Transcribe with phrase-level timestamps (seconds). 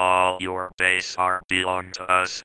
[0.00, 2.42] All your base are belong to us.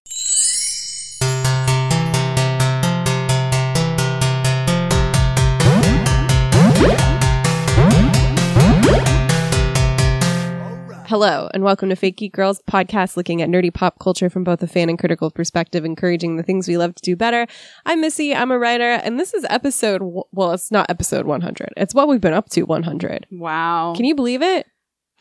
[11.08, 14.62] Hello, and welcome to Fake Geek Girls podcast, looking at nerdy pop culture from both
[14.62, 17.48] a fan and critical perspective, encouraging the things we love to do better.
[17.86, 21.70] I'm Missy, I'm a writer, and this is episode, w- well, it's not episode 100.
[21.78, 23.28] It's what we've been up to 100.
[23.32, 23.94] Wow.
[23.96, 24.68] Can you believe it?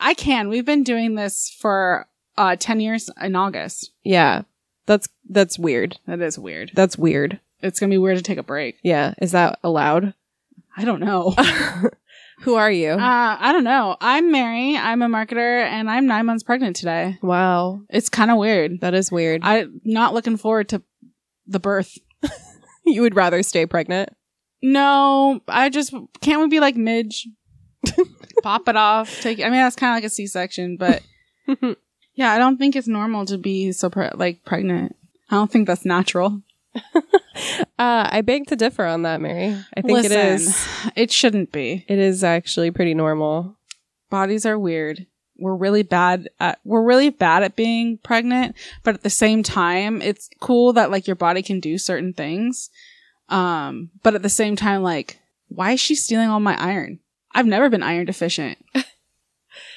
[0.01, 0.49] I can.
[0.49, 2.07] We've been doing this for
[2.37, 3.91] uh 10 years in August.
[4.03, 4.43] Yeah.
[4.85, 5.97] That's, that's weird.
[6.05, 6.71] That is weird.
[6.75, 7.39] That's weird.
[7.61, 8.77] It's going to be weird to take a break.
[8.83, 9.13] Yeah.
[9.21, 10.13] Is that allowed?
[10.77, 11.33] I don't know.
[12.41, 12.91] Who are you?
[12.91, 13.95] uh I don't know.
[14.01, 14.75] I'm Merri.
[14.77, 17.17] I'm a marketer and I'm 9 months pregnant today.
[17.21, 17.81] wow.
[17.89, 18.81] It's kind of weird.
[18.81, 19.41] That is weird.
[19.43, 20.83] I'm not looking forward to
[21.47, 21.97] the birth.
[22.85, 24.09] you would rather stay pregnant?
[24.61, 27.27] No, I just can't we be like Midge?
[28.43, 29.21] Pop it off.
[29.21, 31.01] Take I mean that's kind of like a C-section, but
[32.15, 34.95] yeah, I don't think it's normal to be so pre- like pregnant.
[35.29, 36.41] I don't think that's natural.
[37.77, 39.49] Uh, I beg to differ on that, Merri.
[39.75, 40.67] I think it Listen, is.
[40.95, 41.83] It shouldn't be.
[41.89, 43.57] It is actually pretty normal.
[44.09, 45.05] Bodies are weird.
[45.37, 50.01] We're really bad at we're really bad at being pregnant, but at the same time,
[50.01, 52.69] it's cool that like your body can do certain things.
[53.27, 56.99] Um, but at the same time, like, why is she stealing all my iron?
[57.33, 58.57] I've never been iron deficient.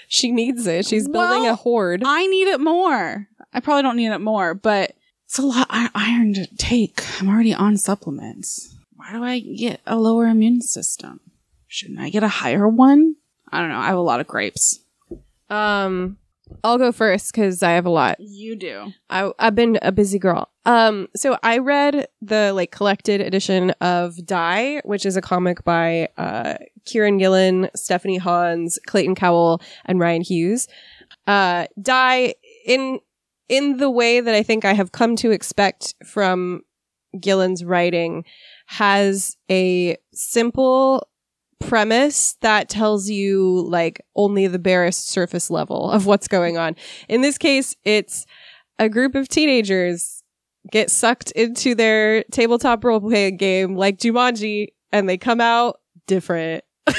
[0.09, 0.87] She needs it.
[0.87, 2.03] She's building Well, a hoard.
[2.05, 3.29] I need it more.
[3.53, 4.95] I probably don't need it more, but
[5.27, 7.03] it's a lot of iron to take.
[7.21, 8.75] I'm already on supplements.
[8.97, 11.21] Why do I get a lower immune system?
[11.67, 13.17] Shouldn't I get a higher one?
[13.53, 13.79] I don't know.
[13.79, 14.81] I have a lot of grapes.
[15.51, 16.19] Um,
[16.65, 18.17] I'll go first because I have a lot.
[18.19, 18.93] You do.
[19.11, 20.51] I, I've been a busy girl.
[20.65, 26.09] Um, so I read the like collected edition of Die, which is a comic by
[26.17, 26.55] uh,
[26.85, 30.69] Kieron Gillen, Stephanie Hans, Clayton Cowell, and Rian Hughes.
[31.27, 32.35] Uh, Die
[32.67, 33.01] in
[33.49, 36.63] in the way that I think I have come to expect from
[37.19, 38.25] Gillen's writing
[38.67, 41.09] has a simple
[41.61, 46.77] premise that tells you like only the barest surface level of what's going on.
[47.09, 48.27] In this case, it's
[48.79, 50.23] a group of teenagers
[50.71, 56.65] get sucked into their tabletop role playing game like Jumanji and they come out different.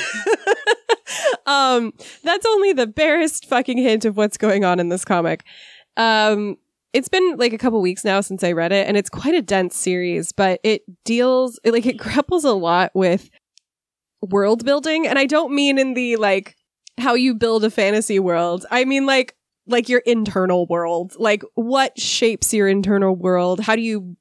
[1.46, 1.94] um,
[2.24, 5.44] that's only the barest fucking hint of what's going on in this comic.
[5.98, 6.58] Um,
[6.94, 9.42] it's been like a couple weeks now since I read it and it's quite a
[9.42, 13.30] dense series, but it deals, it, like it grapples a lot with
[14.22, 15.08] world building.
[15.08, 16.56] And I don't mean in the like
[16.98, 18.66] how you build a fantasy world.
[18.70, 19.36] I mean like
[19.68, 21.14] like your internal world.
[21.18, 23.60] Like what shapes your internal world?
[23.60, 24.16] How do you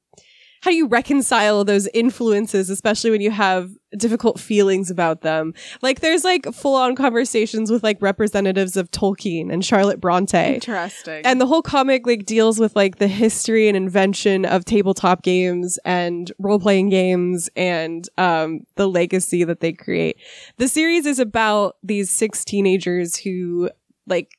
[0.61, 5.53] how do you reconcile those influences, especially when you have difficult feelings about them?
[5.81, 10.55] Like there's like full on conversations with like representatives of Tolkien and Charlotte Bronte.
[10.55, 11.25] Interesting.
[11.25, 15.79] And the whole comic like deals with like the history and invention of tabletop games
[15.85, 20.17] and role playing games and um the legacy that they create.
[20.57, 23.69] The series is about these six teenagers who
[24.07, 24.38] like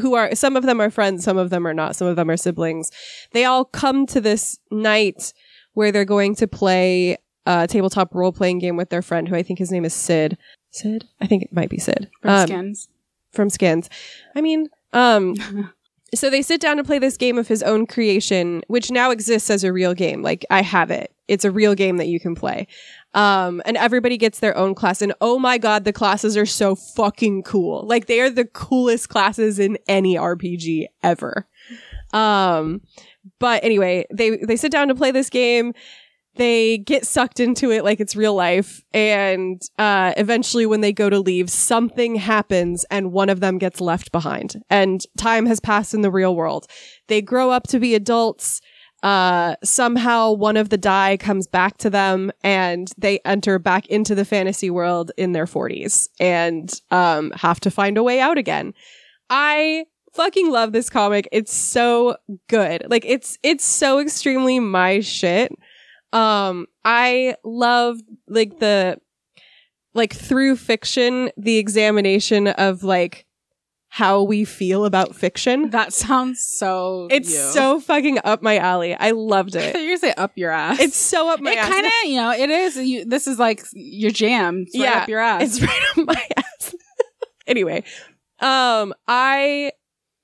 [0.00, 2.30] who are some of them are friends, some of them are not, some of them
[2.30, 2.90] are siblings.
[3.32, 5.32] They all come to this night
[5.74, 9.42] where they're going to play a tabletop role playing game with their friend who I
[9.42, 10.36] think his name is Sid.
[10.70, 11.08] Sid?
[11.20, 12.08] I think it might be Sid.
[12.20, 12.88] From Um, skins.
[13.32, 13.88] from skins.
[14.36, 15.34] I mean, um,
[16.14, 19.48] so they sit down to play this game of his own creation, which now exists
[19.50, 20.22] as a real game.
[20.22, 21.12] Like I have it.
[21.28, 22.66] It's a real game that you can play.
[23.14, 25.02] Um, and everybody gets their own class.
[25.02, 27.86] And oh my God, the classes are so fucking cool.
[27.86, 31.46] Like they are the coolest classes in any RPG ever.
[32.12, 32.80] Um,
[33.38, 35.74] but anyway, they, they sit down to play this game
[36.34, 41.10] they get sucked into it like it's real life and uh eventually when they go
[41.10, 45.92] to leave something happens and one of them gets left behind and time has passed
[45.92, 46.66] in the real world
[47.08, 48.60] they grow up to be adults
[49.02, 54.14] uh somehow one of the die comes back to them and they enter back into
[54.14, 58.74] the fantasy world in their 40s and um have to find a way out again.
[59.28, 61.28] I fucking love this comic.
[61.32, 62.16] It's so
[62.48, 62.86] good.
[62.88, 65.52] Like it's it's so extremely my shit.
[66.12, 67.98] Um i love
[68.28, 68.98] like the
[69.94, 73.26] like through fiction the examination of like
[73.94, 77.08] how we feel about fiction That sounds so.
[77.10, 77.36] it's you.
[77.52, 80.50] so fucking up my alley i loved it thought you were gonna say up your
[80.50, 80.80] ass.
[80.80, 82.76] it's so up my it kind of you know it is.
[82.76, 84.64] You, this is like your jam.
[84.66, 85.42] It's right Yeah, up your ass.
[85.42, 86.74] It's right up my ass.
[87.46, 87.84] anyway,
[88.40, 89.72] um, I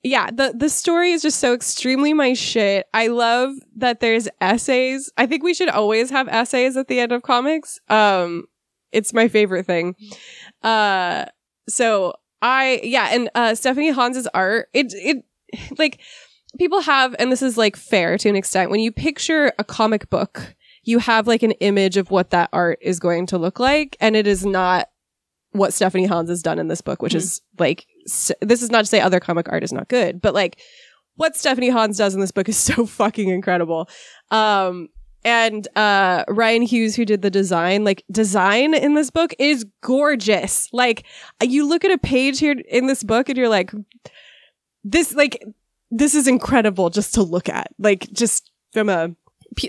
[0.01, 2.87] yeah, the the story is just so extremely my shit.
[2.93, 5.11] I love that there's essays.
[5.17, 7.79] I think we should always have essays at the end of comics.
[7.89, 8.45] Um,
[8.91, 9.95] it's my favorite thing.
[10.63, 11.25] Uh,
[11.67, 15.25] so I yeah, and uh, Stephanie Hans's art it it
[15.77, 15.99] like
[16.57, 20.09] people have, and this is like fair to an extent, when you picture a comic
[20.09, 23.97] book, you have like an image of what that art is going to look like,
[23.99, 24.89] and it is not
[25.51, 28.81] what Stephanie Hans has done in this book, which is like, s- this is not
[28.81, 30.59] to say other comic art is not good, but like
[31.15, 33.89] what Stephanie Hans does in this book is so fucking incredible.
[34.31, 34.89] Um,
[35.25, 40.69] and uh Rian Hughes who did the design like design in this book is gorgeous
[40.73, 41.05] like
[41.41, 43.71] you look at a page here in this book and you're like
[44.83, 45.43] this like
[45.91, 49.09] this is incredible just to look at like just from a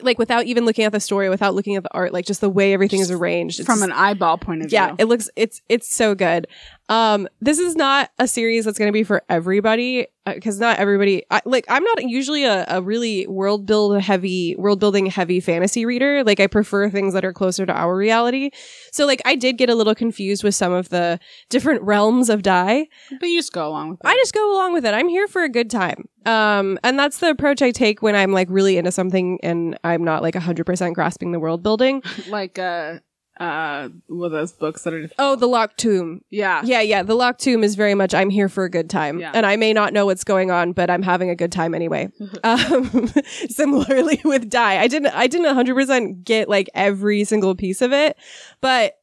[0.03, 2.51] like without even looking at the story without looking at the art like just the
[2.51, 4.77] way everything is arranged it's From an eyeball point of view.
[4.77, 6.47] yeah, it looks it's it's so good.
[6.91, 11.23] Um, this is not a series that's going to be for everybody because not everybody
[11.31, 11.65] I, like.
[11.69, 16.25] I'm not usually a, a really world build heavy, world building heavy fantasy reader.
[16.25, 18.51] Like I prefer things that are closer to our reality.
[18.91, 22.43] So like I did get a little confused with some of the different realms of
[22.43, 22.89] die.
[23.21, 24.09] but you just go along with it.
[24.09, 24.93] I just go along with it.
[24.93, 26.09] I'm here for a good time.
[26.27, 30.03] Um, and that's the approach I take when I'm like really into something and I'm
[30.03, 32.03] not like 100% grasping the world building.
[32.29, 32.99] like uh
[33.41, 36.21] uh what are those books that are Oh, the locked tomb.
[36.31, 36.61] yeah.
[36.63, 37.03] Yeah, yeah.
[37.03, 39.19] The locked tomb is very much I'm here for a good time.
[39.19, 39.33] Yeah.
[39.35, 42.11] And I may not know what's going on, but I'm having a good time anyway.
[42.45, 43.09] um,
[43.49, 44.79] similarly with Die.
[44.81, 48.17] I didn't I didn't 100% get like every single piece of it,
[48.61, 48.95] but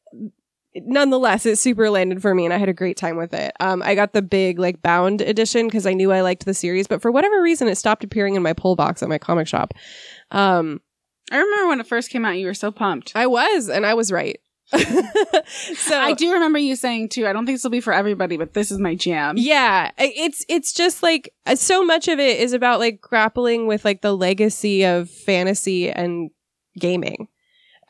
[0.74, 3.52] nonetheless it super landed for me and I had a great time with it.
[3.58, 6.86] Um, I got the big like bound edition because I knew I liked the series,
[6.86, 9.74] but for whatever reason it stopped appearing in my pull box at my comic shop.
[10.30, 10.80] Um,
[11.30, 13.12] I remember when it first came out you were so pumped.
[13.14, 14.40] I was and I was right.
[14.70, 18.36] so I do remember you saying too, I don't think this will be for everybody,
[18.36, 19.36] but this is my jam.
[19.38, 23.84] Yeah, it's it's just like uh, so much of it is about like grappling with
[23.86, 26.30] like the legacy of fantasy and
[26.78, 27.28] gaming.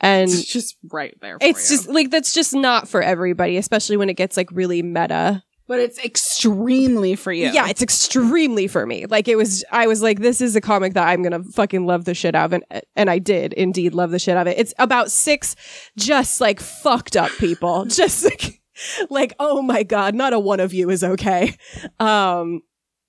[0.01, 1.39] And It's just right there.
[1.41, 1.77] For it's you.
[1.77, 5.43] just like that's just not for everybody, especially when it gets like really meta.
[5.69, 7.51] But it's extremely for you.
[7.51, 9.05] Yeah, it's extremely for me.
[9.07, 12.07] Like it was I was like this is a comic that I'm to fucking love
[12.07, 14.59] the shit out of and and I did indeed love the shit out of it.
[14.59, 15.55] It's about six
[15.97, 17.85] just like fucked up people.
[17.89, 18.63] just like
[19.11, 21.55] like oh my god, not a one of you is okay.
[22.01, 22.63] Um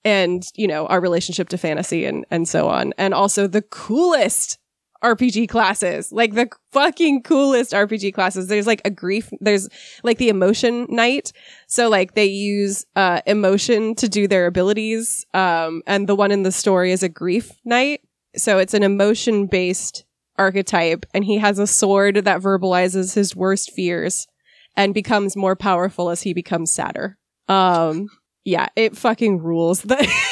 [0.03, 2.94] and you know, our relationship to fantasy and and so on.
[2.97, 4.59] And also the coolest
[5.04, 8.48] RPG classes, like the fucking coolest RPG classes.
[8.48, 9.69] There's like a grief, there's
[10.04, 11.31] like the emotion knight.
[11.68, 15.25] So like they use uh emotion to do their abilities.
[15.34, 18.01] Um and the one in the story is a grief knight.
[18.36, 20.06] So it's an emotion based
[20.38, 24.28] archetype and he has a sword that verbalizes his worst fears
[24.75, 27.18] and becomes more powerful as he becomes sadder.
[27.48, 28.07] Um
[28.44, 29.86] yeah, it fucking rules.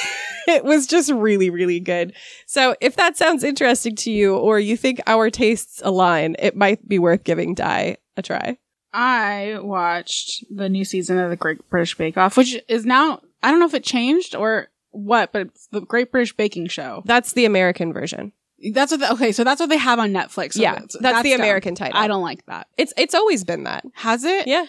[0.51, 2.13] it was just really really good.
[2.45, 6.87] So if that sounds interesting to you or you think our tastes align, it might
[6.87, 8.57] be worth giving Die a try.
[8.93, 13.51] I watched the new season of the Great British Bake Off, which is now I
[13.51, 17.03] don't know if it changed or what, but it's the Great British Baking Show.
[17.05, 18.31] That's the American version.
[18.73, 18.99] That's what.
[19.01, 20.53] The, okay, so that's what they have on Netflix.
[20.53, 21.41] So yeah, that's, that's, the dumb.
[21.41, 21.99] American title.
[21.99, 22.67] I don't like that.
[22.77, 23.85] It's it's always been that.
[23.93, 24.47] Has it?
[24.47, 24.65] Yeah.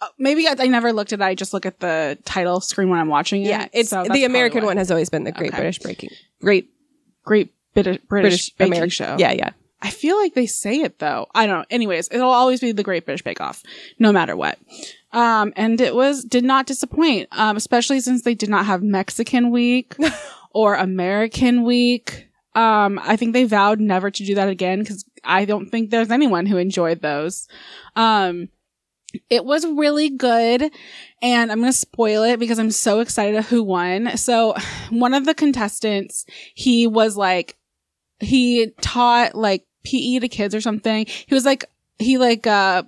[0.00, 1.24] Uh, maybe I, I never looked at it.
[1.24, 3.48] I just look at the title screen when I'm watching it.
[3.48, 5.56] Yeah, it's So the American one has always been the Great Okay.
[5.56, 6.10] British Breaking
[6.42, 6.70] Great
[7.24, 9.16] Great British, British, British American Show.
[9.18, 9.50] Yeah, yeah.
[9.82, 11.26] I feel like they say it though.
[11.34, 11.64] I don't know.
[11.70, 13.62] Anyways, it'll always be the Great British Bake Off,
[13.98, 14.58] no matter what.
[15.12, 17.28] Um, and it was did not disappoint.
[17.32, 19.94] Um, especially since they did not have Mexican Week
[20.52, 22.28] or American Week.
[22.54, 26.10] Um, I think they vowed never to do that again because I don't think there's
[26.10, 27.46] anyone who enjoyed those.
[27.96, 28.48] Um,
[29.30, 30.70] it was really good
[31.22, 34.16] and I'm going to spoil it because I'm so excited who won.
[34.16, 34.54] So
[34.90, 37.56] one of the contestants, he was like,
[38.20, 41.06] he taught like PE to kids or something.
[41.06, 41.64] He was like,
[41.98, 42.84] he like, uh,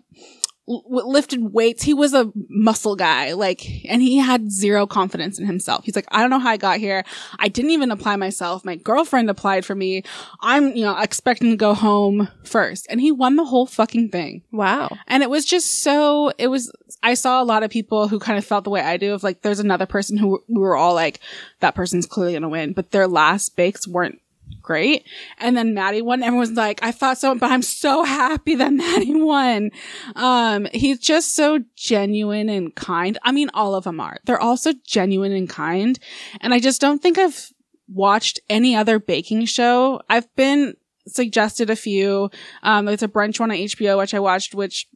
[0.69, 1.83] lifted weights.
[1.83, 5.85] He was a muscle guy, like, and he had zero confidence in himself.
[5.85, 7.05] He's like, I don't know how I got here.
[7.39, 8.65] I didn't even apply myself.
[8.65, 10.03] My girlfriend applied for me.
[10.41, 12.87] I'm, you know, expecting to go home first.
[12.91, 14.43] And he won the whole fucking thing.
[14.53, 14.97] Wow.
[15.07, 16.71] And it was just so, it was,
[17.03, 19.23] I saw a lot of people who kind of felt the way I do of
[19.23, 21.21] like, there's another person who we were all like,
[21.61, 24.21] that person's clearly going to win, but their last bakes weren't
[24.63, 25.07] great.
[25.39, 26.23] And then Maddie won.
[26.23, 29.71] Everyone's like, I thought so, but I'm so happy that Maddie won.
[30.15, 33.19] Um, he's just so genuine and kind.
[33.23, 34.19] I mean, all of them are.
[34.25, 35.99] They're all so genuine and kind.
[36.41, 37.51] And I just don't think I've
[37.89, 40.01] watched any other baking show.
[40.09, 40.75] I've been
[41.07, 42.31] suggested a few.
[42.63, 44.87] Um, there's a brunch one on HBO, which I watched, which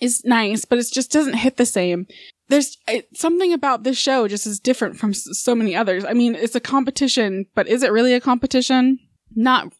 [0.00, 2.06] is nice, but it just doesn't hit the same.
[2.52, 6.04] There's it, something about this show just is different from s- so many others.
[6.04, 8.98] I mean, it's a competition, but is it really a competition?
[9.34, 9.72] Not,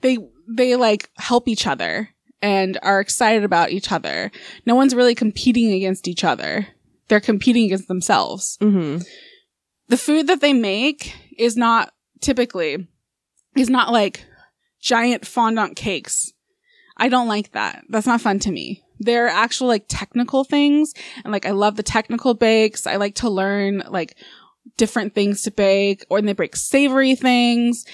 [0.00, 0.18] they,
[0.48, 2.10] they like help each other
[2.40, 4.30] and are excited about each other.
[4.64, 6.68] No one's really competing against each other.
[7.08, 9.02] They're competing against themselves Mm-hmm.
[9.88, 12.86] the food that they make is not typically
[13.56, 14.24] is not like
[14.80, 16.32] giant fondant cakes.
[16.96, 17.82] I don't like that.
[17.88, 18.84] That's not fun to me.
[19.00, 20.94] They're actual like technical things.
[21.24, 22.86] And like, I love the technical bakes.
[22.86, 24.16] I like to learn like
[24.76, 27.86] different things to bake or they bake savory things.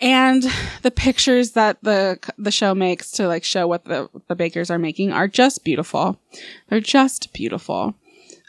[0.00, 0.42] And
[0.82, 4.78] the pictures that the, the show makes to like show what the, the bakers are
[4.78, 6.18] making are just beautiful.
[6.68, 7.94] They're just beautiful.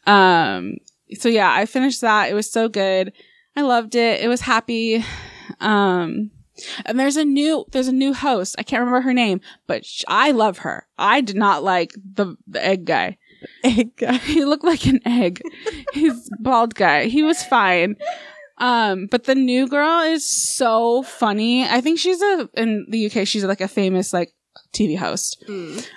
[0.07, 0.77] Um,
[1.13, 2.31] so yeah, I finished that.
[2.31, 3.13] It was so good.
[3.55, 4.21] I loved it.
[4.21, 5.03] It was happy.
[5.59, 6.31] Um,
[6.85, 8.55] and there's a new there's a new host.
[8.57, 10.87] I can't remember her name, but sh- I love her.
[10.97, 13.17] I did not like the the egg guy.
[13.63, 14.17] Egg guy.
[14.17, 15.41] He looked like an egg.
[15.93, 17.05] He's bald guy.
[17.05, 17.95] He was fine.
[18.57, 21.65] Um, but the new girl is so funny.
[21.65, 23.27] I think she's a in the UK.
[23.27, 24.33] She's like a famous like
[24.73, 25.43] TV host.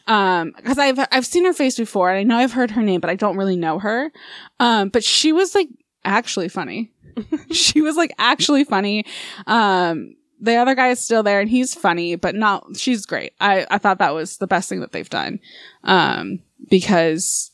[0.08, 3.00] Um, because I've I've seen her face before, and I know I've heard her name,
[3.00, 4.10] but I don't really know her.
[4.58, 5.68] Um, but she was like
[6.04, 6.90] actually funny.
[7.52, 9.04] she was like actually funny.
[9.46, 12.76] Um, the other guy is still there, and he's funny, but not.
[12.76, 13.32] She's great.
[13.40, 15.40] I I thought that was the best thing that they've done.
[15.84, 16.40] Um,
[16.70, 17.50] because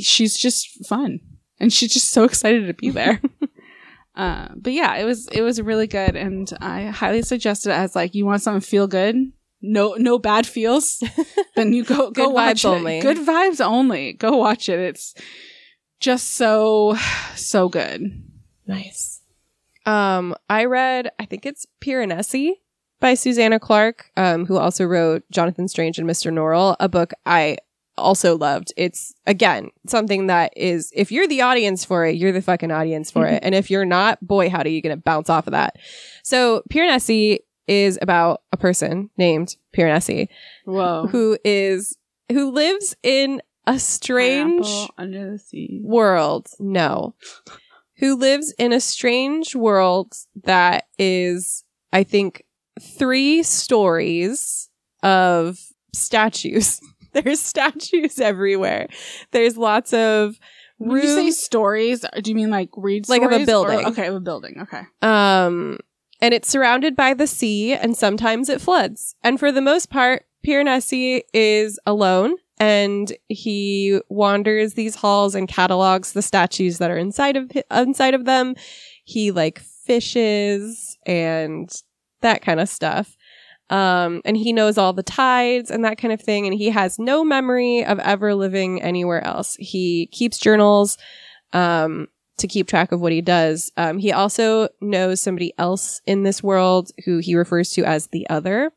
[0.00, 1.20] she's just fun,
[1.60, 3.20] and she's just so excited to be there.
[4.16, 7.94] Uh, but yeah, it was it was really good, and I highly suggest it as
[7.94, 9.14] like you want something feel good,
[9.62, 11.00] no no bad feels,
[11.54, 12.76] then you go go watch vibes it.
[12.76, 13.00] only.
[13.00, 14.14] Good vibes only.
[14.14, 14.80] Go watch it.
[14.80, 15.14] It's
[16.00, 16.96] just so
[17.36, 18.24] so good.
[18.66, 19.17] Nice.
[19.88, 22.52] Um, I read, I think it's Piranesi
[23.00, 26.30] by Susanna Clarke, um, who also wrote Jonathan Strange and Mr.
[26.30, 27.56] Norrell, a book I
[27.96, 28.72] also loved.
[28.76, 33.10] It's again something that is if you're the audience for it, you're the fucking audience
[33.10, 33.40] for it.
[33.42, 35.76] And if you're not, boy, how do you gonna bounce off of that?
[36.22, 40.28] So Piranesi is about a person named Piranesi
[40.64, 41.08] Whoa.
[41.10, 41.96] who is
[42.30, 45.80] who lives in a strange Pineapple under the sea.
[45.82, 46.48] world.
[46.58, 47.14] No.
[47.98, 50.12] Who lives in a strange world
[50.44, 52.44] that is, I think,
[52.80, 54.68] three stories
[55.02, 55.58] of
[55.94, 56.80] statues.
[57.12, 58.88] There's statues everywhere.
[59.32, 60.38] There's lots of
[60.76, 63.52] When you say stories, do you mean like read Like of a stories or-
[63.82, 63.86] building.
[63.86, 64.60] okay, of a building.
[64.62, 64.82] Okay.
[65.02, 65.78] Um,
[66.20, 69.14] and it's surrounded by the sea, and sometimes it floods.
[69.22, 76.12] And for the most part, Piranesi is alone, and he wanders these halls and catalogs
[76.12, 78.54] the statues that are inside of inside of them.
[79.04, 81.70] He like fishes and
[82.20, 83.16] that kind of stuff.
[83.70, 86.46] Um, and he knows all the tides and that kind of thing.
[86.46, 89.56] And he has no memory of ever living anywhere else.
[89.56, 90.96] He keeps journals,
[91.52, 93.70] um, to keep track of what he does.
[93.76, 98.28] Um, he also knows somebody else in this world who he refers to as the
[98.30, 98.72] other,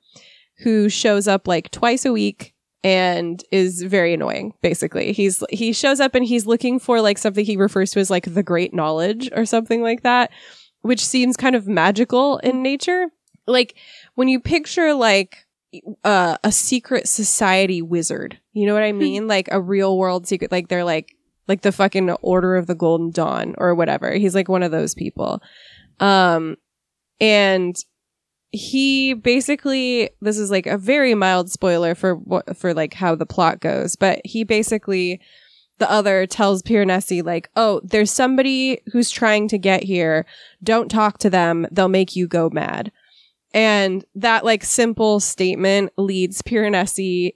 [0.64, 5.14] who shows up like twice a week and is very annoying basically.
[5.14, 8.34] He's he shows up and he's looking for like something he refers to as like
[8.34, 10.32] the great knowledge or something like that
[10.82, 13.08] which seems kind of magical in nature.
[13.46, 13.76] Like
[14.16, 15.46] when you picture like
[16.04, 19.28] uh, a secret society wizard you know what i mean?
[19.28, 21.16] Like a real world secret like they're like
[21.48, 24.12] like the fucking order of the golden dawn or whatever.
[24.14, 25.42] He's like one of those people.
[26.00, 26.58] Um
[27.20, 27.76] and
[28.52, 33.26] he basically this is like a very mild spoiler for what for like how the
[33.26, 35.22] plot goes but he basically
[35.82, 40.28] the other tells Piranesi like oh there's somebody who's trying to get here.
[40.64, 41.66] Don't talk to them.
[41.72, 42.92] They'll make you go mad.
[43.52, 47.34] And that like simple statement leads Piranesi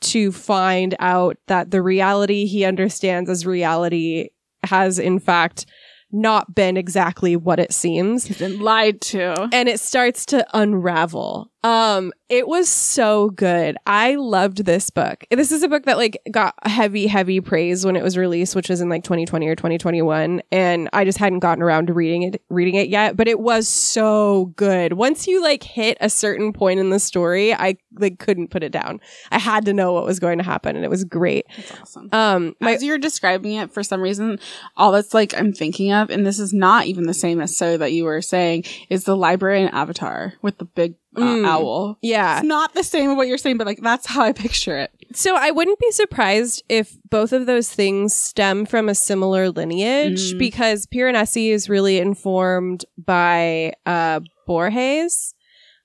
[0.00, 4.28] to find out that the reality he understands as reality
[4.62, 5.66] has in fact
[6.12, 9.48] not been exactly what it seems He's been lied to.
[9.52, 11.51] and it starts to unravel.
[11.64, 13.76] Um, it was so good.
[13.86, 15.24] I loved this book.
[15.30, 18.68] This is a book that like got heavy, heavy praise when it was released, which
[18.68, 20.42] was in like 2020 or 2021.
[20.50, 23.68] And I just hadn't gotten around to reading it, reading it yet, but it was
[23.68, 24.94] so good.
[24.94, 28.72] Once you like hit a certain point in the story, I like couldn't put it
[28.72, 29.00] down.
[29.30, 31.46] I had to know what was going to happen and it was great.
[31.56, 32.08] That's awesome.
[32.12, 34.38] Um, my, As you're describing it, for some reason,
[34.76, 37.92] all that's like I'm thinking of, and this is not even the same necessarily that
[37.92, 41.46] you were saying, is the library in Avatar with the big uh, Mm.
[41.46, 41.98] owl.
[42.02, 42.38] yeah.
[42.38, 44.90] It's not the same of what you're saying, but like that's how I picture it.
[45.14, 50.32] So I wouldn't be surprised if both of those things stem from a similar lineage
[50.34, 50.38] Mm.
[50.38, 55.34] because Piranesi is really informed by uh, Borges,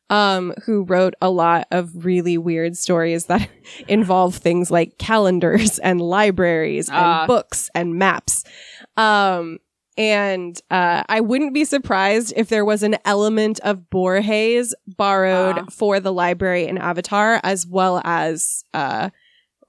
[0.10, 3.50] um, who wrote a lot of really weird stories that
[3.90, 7.28] involve things like calendars and libraries and Ah.
[7.28, 8.46] books and maps.
[8.96, 9.60] Um,
[9.98, 15.66] and uh, I wouldn't be surprised if there was an element of Borges borrowed Ah.
[15.72, 19.10] for the library in Avatar, as well as uh,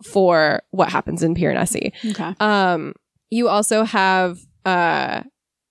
[0.04, 1.92] for what happens in Piranesi.
[2.10, 2.34] Okay.
[2.40, 2.92] Um,
[3.30, 5.22] you also have uh,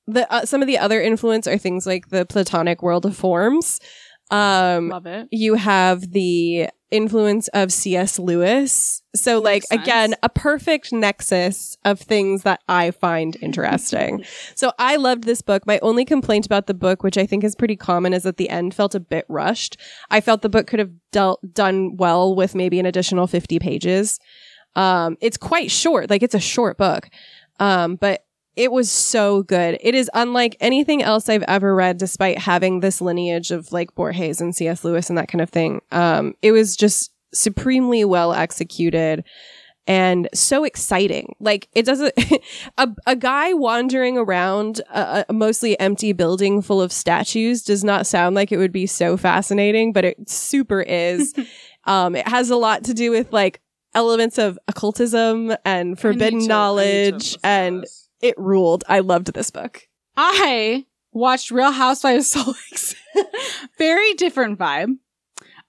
[0.07, 3.79] the uh, some of the other influence are things like the Platonic world of forms.
[4.31, 5.27] Um, Love it.
[5.31, 8.19] you have the influence of C.S.
[8.19, 9.01] Lewis.
[9.15, 14.23] So, like, again, a perfect nexus of things that I find interesting.
[14.55, 15.65] so, I loved this book.
[15.65, 18.49] My only complaint about the book, which I think is pretty common, is at the
[18.49, 19.77] end felt a bit rushed.
[20.09, 24.19] I felt the book could have dealt, done well with maybe an additional 50 pages.
[24.75, 27.09] Um, it's quite short, like, it's a short book.
[27.59, 28.26] Um, but
[28.57, 29.77] it was so good.
[29.81, 34.41] It is unlike anything else I've ever read, despite having this lineage of like Borges
[34.41, 34.83] and C.S.
[34.83, 35.81] Lewis and that kind of thing.
[35.91, 39.23] Um, it was just supremely well executed
[39.85, 41.35] and so exciting.
[41.39, 42.13] Like it doesn't,
[42.79, 48.07] a, a guy wandering around a, a mostly empty building full of statues does not
[48.07, 51.33] sound like it would be so fascinating, but it super is.
[51.85, 53.61] um, it has a lot to do with like
[53.93, 57.85] elements of occultism and forbidden knowledge and
[58.21, 58.83] it ruled.
[58.87, 59.87] I loved this book.
[60.15, 62.57] I watched Real Housewives of Salt
[63.15, 63.25] Lake
[63.77, 64.97] Very different vibe.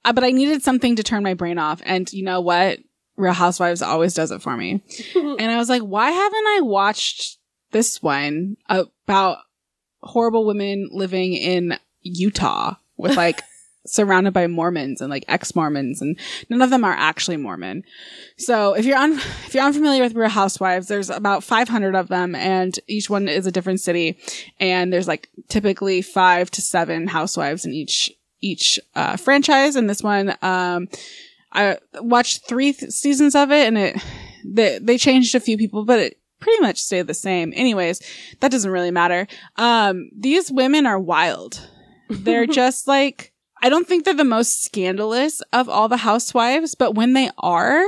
[0.05, 1.83] Uh, but I needed something to turn my brain off.
[1.85, 2.79] And you know what?
[3.17, 4.83] Real Housewives always does it for me.
[5.15, 7.39] and I was like, why haven't I watched
[7.73, 9.39] this one about
[10.01, 13.43] horrible women living in Utah with like
[13.87, 16.19] surrounded by Mormons and like ex-Mormons and
[16.49, 17.85] none of them are actually Mormon.
[18.37, 22.35] So if you're un- if you're unfamiliar with Real Housewives, there's about 500 of them
[22.35, 24.19] and each one is a different city
[24.61, 30.03] and there's like typically 5 to 7 housewives in each each uh, franchise and this
[30.03, 30.89] one um
[31.53, 34.05] I watched 3 th- seasons of it and it
[34.45, 37.53] they they changed a few people but it pretty much stayed the same.
[37.57, 38.01] Anyways,
[38.41, 39.27] that doesn't really matter.
[39.57, 41.67] Um these women are wild.
[42.09, 46.95] They're just like I don't think they're the most scandalous of all the housewives, but
[46.95, 47.85] when they are,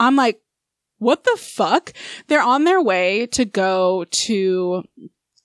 [0.00, 0.40] I'm like,
[0.98, 1.92] what the fuck?
[2.28, 4.84] They're on their way to go to,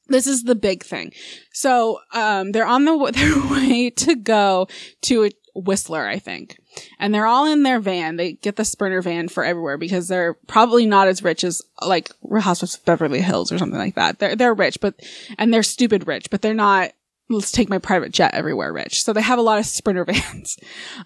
[0.08, 1.14] this is the big thing.
[1.52, 4.68] So, um, they're on the, their way to go
[5.04, 6.58] to Whistler, I think.
[7.00, 8.16] And they're all in their van.
[8.16, 12.12] They get the Sprinter van for everywhere because they're probably not as rich as like
[12.32, 14.20] Housewives of Beverly Hills or something like that.
[14.20, 14.96] They're, they're rich, but,
[15.40, 16.92] and they're stupid rich, but they're not
[17.30, 19.04] let's take my private jet everywhere rich.
[19.04, 20.58] So they have a lot of sprinter vans.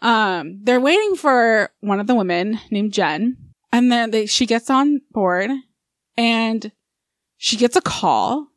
[0.02, 3.38] Um, they're waiting for one of the women named Jen.
[3.72, 5.50] And then they, she gets on board
[6.18, 6.72] and
[7.38, 8.48] she gets a call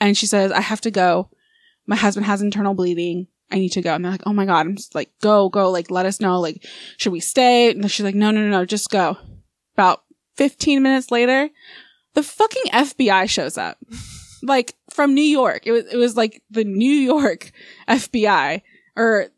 [0.00, 1.30] and she says, I have to go.
[1.86, 3.28] My husband has internal bleeding.
[3.50, 3.94] I need to go.
[3.94, 4.66] And they're like, Oh my God.
[4.66, 5.70] I'm just like, go, go.
[5.70, 6.40] Like, let us know.
[6.40, 6.64] Like,
[6.96, 7.70] should we stay?
[7.70, 9.18] And she's like, no, no, no, no, just go.
[9.74, 10.02] About
[10.36, 11.50] 15 minutes later,
[12.14, 13.78] the fucking FBI shows up
[14.46, 15.66] like from New York.
[15.66, 17.52] It was it was like the New York
[17.88, 18.62] FBI
[18.96, 19.28] or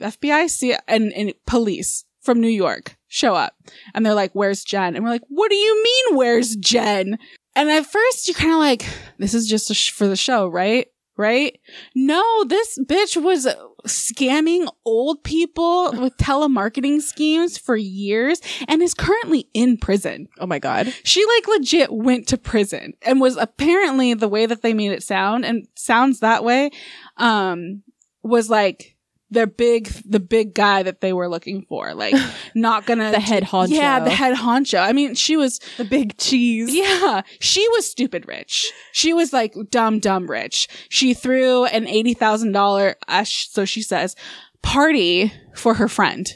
[0.00, 3.54] FBI see and, and police from New York show up
[3.94, 7.18] and they're like, "Where's Jen?" And we're like, "What do you mean, where's Jen?"
[7.54, 8.84] And at first, you're kind of like,
[9.18, 11.58] "This is just sh- for the show, right?" Right?
[11.94, 13.46] No, this bitch was
[13.86, 20.28] scamming old people with telemarketing schemes for years and is currently in prison.
[20.38, 20.92] Oh my God.
[21.04, 25.02] She like legit went to prison and was apparently the way that they made it
[25.02, 26.70] sound and sounds that way,
[27.16, 27.82] um,
[28.22, 28.95] was like
[29.30, 31.94] the big, the big guy that they were looking for.
[31.94, 32.14] Like
[32.54, 33.70] not gonna, The head honcho.
[33.70, 34.80] Yeah, the head honcho.
[34.80, 36.74] I mean, she was, The big cheese.
[36.74, 38.72] yeah, she was stupid rich.
[38.92, 40.68] She was like dumb, dumb rich.
[40.88, 44.14] She threw an $80,000, uh, so she says,
[44.62, 46.26] party for her friend.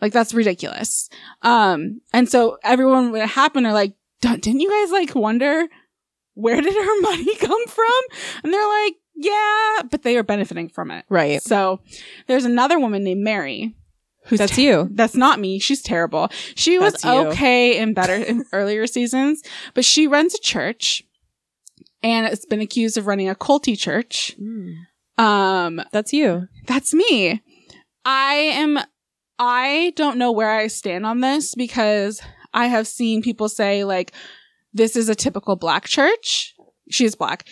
[0.00, 1.08] Like that's ridiculous.
[1.42, 5.66] Um, and so everyone when it happened are like, "Don't- didn't you guys like wonder
[6.34, 8.02] where did her money come from?
[8.42, 11.04] And they're like, yeah, but they are benefiting from it.
[11.08, 11.42] Right.
[11.42, 11.80] So
[12.26, 13.74] there's another woman named Mary.
[14.26, 14.88] Who's That's ter- you.
[14.92, 15.58] That's not me.
[15.58, 16.28] She's terrible.
[16.54, 17.10] She was That's you.
[17.28, 19.42] okay in better in earlier seasons,
[19.74, 21.02] but she runs a church
[22.04, 24.36] and it's been accused of running a culty church.
[25.18, 26.48] Um, That's you.
[26.66, 27.42] that's me.
[28.04, 28.78] I am,
[29.38, 32.20] I don't know where I stand on this because
[32.54, 34.12] I have seen people say like,
[34.72, 36.54] this is a typical black church.
[36.90, 37.46] She's black.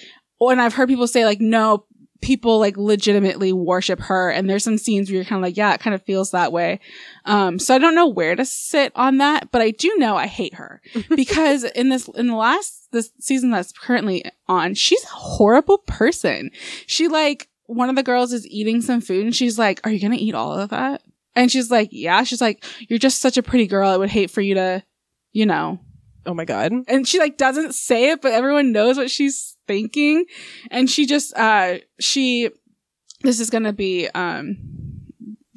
[0.49, 1.85] And I've heard people say like, no,
[2.23, 4.31] people like legitimately worship her.
[4.31, 6.53] And there's some scenes where you're kind of like, yeah, it kind of feels that
[6.53, 6.81] way.
[7.25, 10.27] Um, so I don't know where to sit on that, but I do know I
[10.27, 10.81] hate her
[11.15, 16.51] because in this, in the last, this season that's currently on, she's a horrible person.
[16.87, 20.01] She like, one of the girls is eating some food and she's like, are you
[20.01, 21.03] going to eat all of that?
[21.37, 22.25] And she's like, yeah.
[22.25, 23.89] She's like, you're just such a pretty girl.
[23.89, 24.83] I would hate for you to,
[25.33, 25.79] you know,
[26.27, 26.71] Oh my God.
[26.87, 30.25] and she like doesn't say it, but everyone knows what she's thinking.
[30.71, 32.51] And she just, uh, she,
[33.23, 34.57] this is gonna be, um,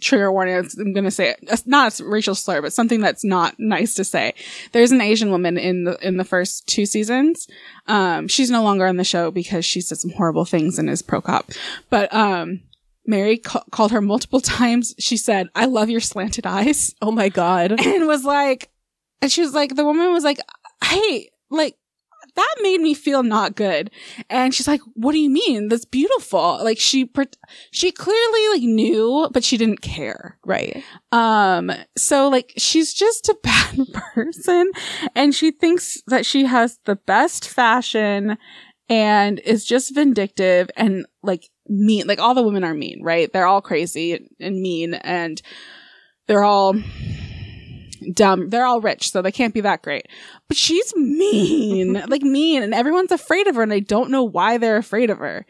[0.03, 0.55] trigger warning.
[0.55, 1.63] I'm going to say it.
[1.65, 4.33] not a racial slur, but something that's not nice to say.
[4.71, 7.47] There's an Asian woman in the in the first two seasons.
[7.87, 11.01] Um, she's no longer on the show because she said some horrible things and is
[11.01, 11.51] pro cop.
[11.89, 12.61] But um,
[13.05, 14.93] Mary ca- called her multiple times.
[14.99, 17.71] She said, "I love your slanted eyes," Oh my god.
[17.85, 18.69] and was like,
[19.21, 20.39] and she was like, the woman was like,
[20.83, 21.77] "Hey, like."
[22.35, 23.91] That made me feel not good.
[24.29, 25.67] And she's like, what do you mean?
[25.67, 26.59] That's beautiful.
[26.63, 27.09] Like she,
[27.71, 30.39] she clearly like knew, but she didn't care.
[30.45, 30.83] Right.
[31.11, 33.79] Um, so like she's just a bad
[34.13, 34.71] person
[35.15, 38.37] and she thinks that she has the best fashion
[38.89, 42.07] and is just vindictive and like mean.
[42.07, 43.31] Like all the women are mean, right?
[43.31, 45.41] They're all crazy and mean and
[46.27, 46.75] they're all
[48.11, 48.49] dumb.
[48.49, 50.07] They're all rich, so they can't be that great.
[50.47, 54.57] But she's mean, like mean, and everyone's afraid of her and I don't know why
[54.57, 55.45] they're afraid of her.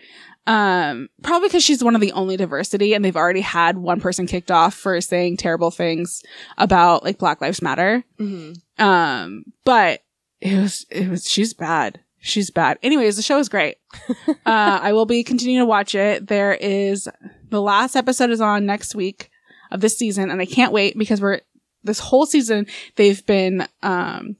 [0.45, 4.27] Um, probably because she's one of the only diversity and they've already had one person
[4.27, 6.21] kicked off for saying terrible things
[6.57, 8.03] about like Black Lives Matter.
[8.19, 8.83] Mm-hmm.
[8.83, 10.01] Um, but
[10.41, 12.01] it was, it was, she's bad.
[12.19, 12.77] She's bad.
[12.83, 13.77] Anyways, the show is great.
[14.27, 16.27] uh, I will be continuing to watch it.
[16.27, 17.07] There is,
[17.49, 19.29] the last episode is on next week
[19.71, 21.41] of this season and I can't wait because we're,
[21.83, 24.37] this whole season, they've been, um,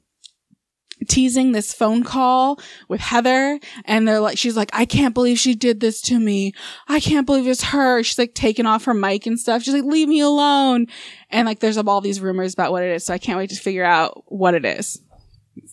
[1.08, 5.54] teasing this phone call with Heather and they're like, she's like, I can't believe she
[5.54, 6.54] did this to me.
[6.88, 8.02] I can't believe it's her.
[8.02, 9.62] She's like taking off her mic and stuff.
[9.62, 10.86] She's like, leave me alone.
[11.30, 13.04] And like, there's all these rumors about what it is.
[13.04, 15.00] So I can't wait to figure out what it is.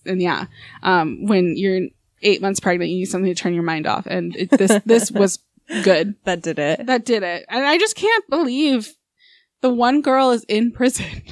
[0.06, 0.46] And yeah,
[0.84, 1.88] um, when you're
[2.22, 4.06] eight months pregnant, you need something to turn your mind off.
[4.06, 5.40] And it, this, this was
[5.84, 6.16] good.
[6.26, 6.86] That did it.
[6.86, 7.46] That did it.
[7.50, 8.96] And I just can't believe
[9.62, 11.24] the one girl is in prison.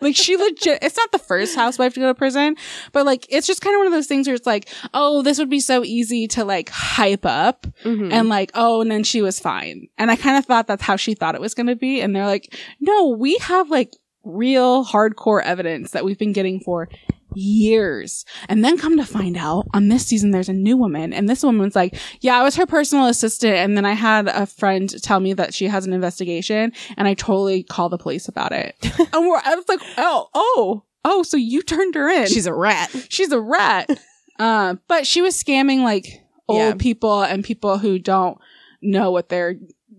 [0.00, 2.56] Like she legit it's not the first housewife to go to prison
[2.92, 5.38] but like it's just kind of one of those things where it's like oh this
[5.38, 8.12] would be so easy to like hype up Mhm.
[8.12, 10.96] and like oh and then she was fine and i kind of thought that's how
[10.96, 13.92] she thought it was going to be and they're like no we have like
[14.24, 16.88] real hardcore evidence that we've been getting for
[17.34, 21.28] years and then come to find out on this season there's a new woman and
[21.28, 25.00] this woman's like yeah i was her personal assistant and then i had a friend
[25.02, 28.74] tell me that she has an investigation and i totally called the police about it
[29.12, 32.54] and we're, i was like oh oh oh so you turned her in She's a
[32.54, 32.90] rat.
[33.08, 33.88] she's a rat.
[34.38, 36.74] uh, but she was scamming like old Yeah.
[36.78, 38.38] people and people who don't
[38.82, 39.56] know what they're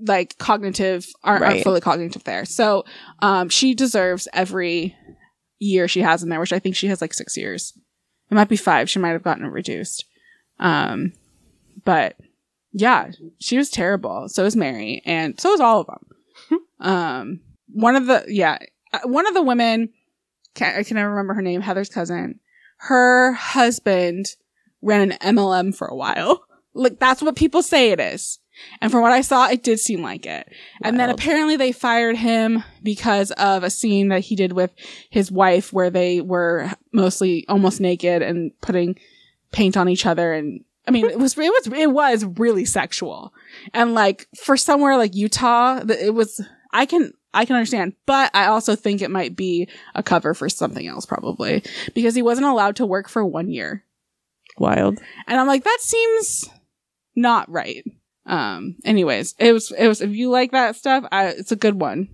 [0.07, 2.43] like cognitive aren't, aren't fully cognitive there.
[2.45, 2.85] So
[3.19, 4.95] um, she deserves every
[5.61, 7.73] year she has in there, which I think she has like six years.
[8.29, 8.89] It might be five.
[8.89, 10.05] She might have gotten it reduced.
[10.59, 11.13] Um,
[11.85, 12.17] but
[12.73, 14.27] yeah, she was terrible.
[14.29, 16.59] So is Mary, and so is all of them.
[16.79, 18.57] um, one of the yeah,
[18.93, 19.89] uh, one of the women
[20.55, 22.39] can't, I can never remember her name, Heather's cousin.
[22.77, 24.35] Her husband
[24.81, 26.43] ran an MLM for a while.
[26.73, 28.39] Like that's what people say it is.
[28.81, 30.51] And from what I saw, it did seem like it.
[30.83, 34.71] And then apparently they fired him because of a scene that he did with
[35.09, 38.97] his wife where they were mostly almost naked and putting
[39.51, 43.33] paint on each other and I mean, it was, it was, it was really sexual.
[43.71, 46.41] And like, for somewhere like Utah, it was,
[46.73, 50.49] I can, I can understand, but I also think it might be a cover for
[50.49, 53.85] something else probably because he wasn't allowed to work for one year.
[54.57, 54.99] Wild.
[55.27, 56.49] And I'm like, that seems
[57.15, 57.85] not right.
[58.25, 61.79] Um, anyways, it was, it was, if you like that stuff, I, it's a good
[61.81, 62.07] one.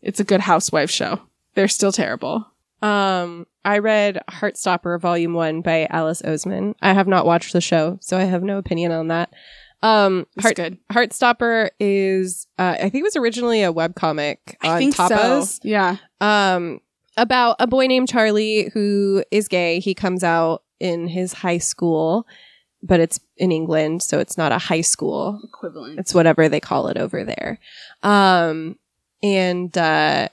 [0.00, 1.20] It's a good housewife show.
[1.54, 2.46] They're still terrible.
[2.82, 6.74] Um, I read Heartstopper Volume One by Alice Oseman.
[6.82, 9.32] I have not watched the show, so I have no opinion on that.
[9.82, 10.78] Um, It's Heart- good.
[10.92, 15.44] Heartstopper is, uh, I think it was originally a webcomic on I think Tapas.
[15.44, 15.58] so.
[15.62, 15.96] Yeah.
[16.20, 16.80] um
[17.16, 19.80] about a boy named Charlie who is gay.
[19.80, 22.26] He comes out in his high school,
[22.82, 25.40] but it's in England, so it's not a high school.
[25.44, 25.98] Equivalent.
[25.98, 27.58] It's whatever they call it over there.
[28.02, 28.76] Um
[29.22, 30.28] and uh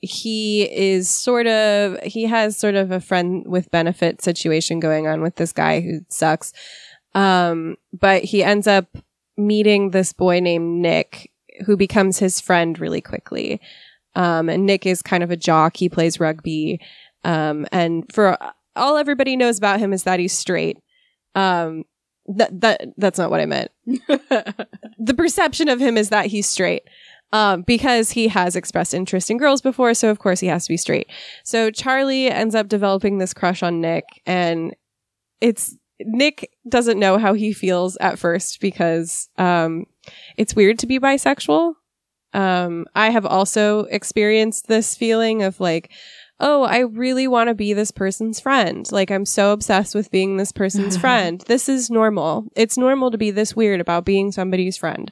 [0.00, 5.22] he is sort of he has sort of a friend with benefit situation going on
[5.22, 6.52] with this guy who sucks.
[7.14, 8.98] Um but he ends up
[9.36, 11.30] meeting this boy named Nick
[11.64, 13.60] who becomes his friend really quickly.
[14.14, 15.76] Um, and Nick is kind of a jock.
[15.76, 16.80] He plays rugby.
[17.24, 18.36] Um, and for
[18.76, 20.78] all everybody knows about him is that he's straight.
[21.38, 21.84] Um,
[22.26, 23.70] that, that, that's not what I meant.
[25.00, 26.82] The perception of him is that he's straight.
[27.32, 30.72] Um, because he has expressed interest in girls before, so of course he has to
[30.72, 31.08] be straight.
[31.44, 34.74] So Charlie ends up developing this crush on Nick, and
[35.40, 39.84] it's Nick doesn't know how he feels at first because um,
[40.36, 41.74] it's weird to be bisexual.
[42.32, 45.90] Um, I have also experienced this feeling of like,
[46.40, 48.90] oh, I really want to be this person's friend.
[48.92, 51.42] Like, I'm so obsessed with being this person's friend.
[51.46, 52.46] This is normal.
[52.54, 55.10] It's normal to be this weird about being somebody's friend.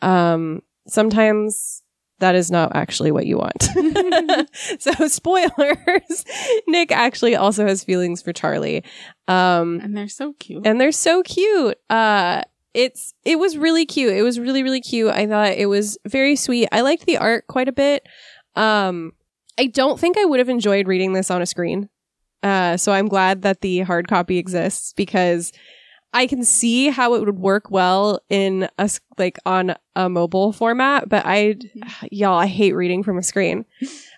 [0.00, 1.82] Um, sometimes
[2.20, 3.68] that is not actually what you want.
[4.78, 6.24] so spoilers.
[6.68, 8.84] Nick actually also has feelings for Charlie.
[9.26, 10.64] Um And they're so cute.
[10.66, 11.76] and they're so cute.
[11.90, 12.42] Uh
[12.74, 14.12] it's it was really cute.
[14.14, 15.10] It was really really cute.
[15.12, 16.68] I thought it was very sweet.
[16.70, 18.06] I liked the art quite a bit.
[18.54, 19.12] Um
[19.58, 21.88] I don't think I would have enjoyed reading this on a screen.
[22.42, 25.52] Uh so I'm glad that the hard copy exists because
[26.14, 31.08] I can see how it would work well in a like on a mobile format,
[31.08, 31.56] but I
[32.10, 33.64] y'all I hate reading from a screen.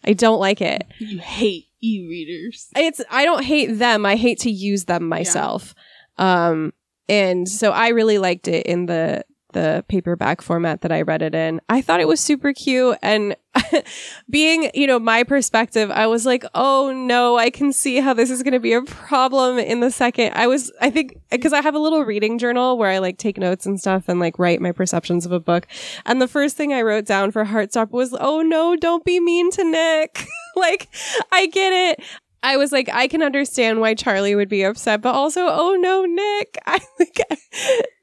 [0.04, 2.68] I don't like it you hate e-readers.
[2.76, 4.06] it's I don't hate them.
[4.06, 5.74] I hate to use them myself.
[6.18, 6.72] Um
[7.08, 11.34] and so I really liked it in the the paperback format that I read it
[11.34, 11.60] in.
[11.68, 13.34] I thought it was super cute and
[14.30, 18.30] being, you know, my perspective, I was like, "Oh no, I can see how this
[18.30, 20.32] is going to be a problem in the second.
[20.34, 23.38] I was I think because I have a little reading journal where I like take
[23.38, 25.66] notes and stuff and like write my perceptions of a book.
[26.04, 29.50] And the first thing I wrote down for Heartstop was, "Oh no, don't be mean
[29.52, 30.88] to Nick." like
[31.30, 32.04] I get it.
[32.44, 36.04] I was like, I can understand why Charlie would be upset, but also, oh no,
[36.04, 36.58] Nick.
[36.66, 37.40] I like,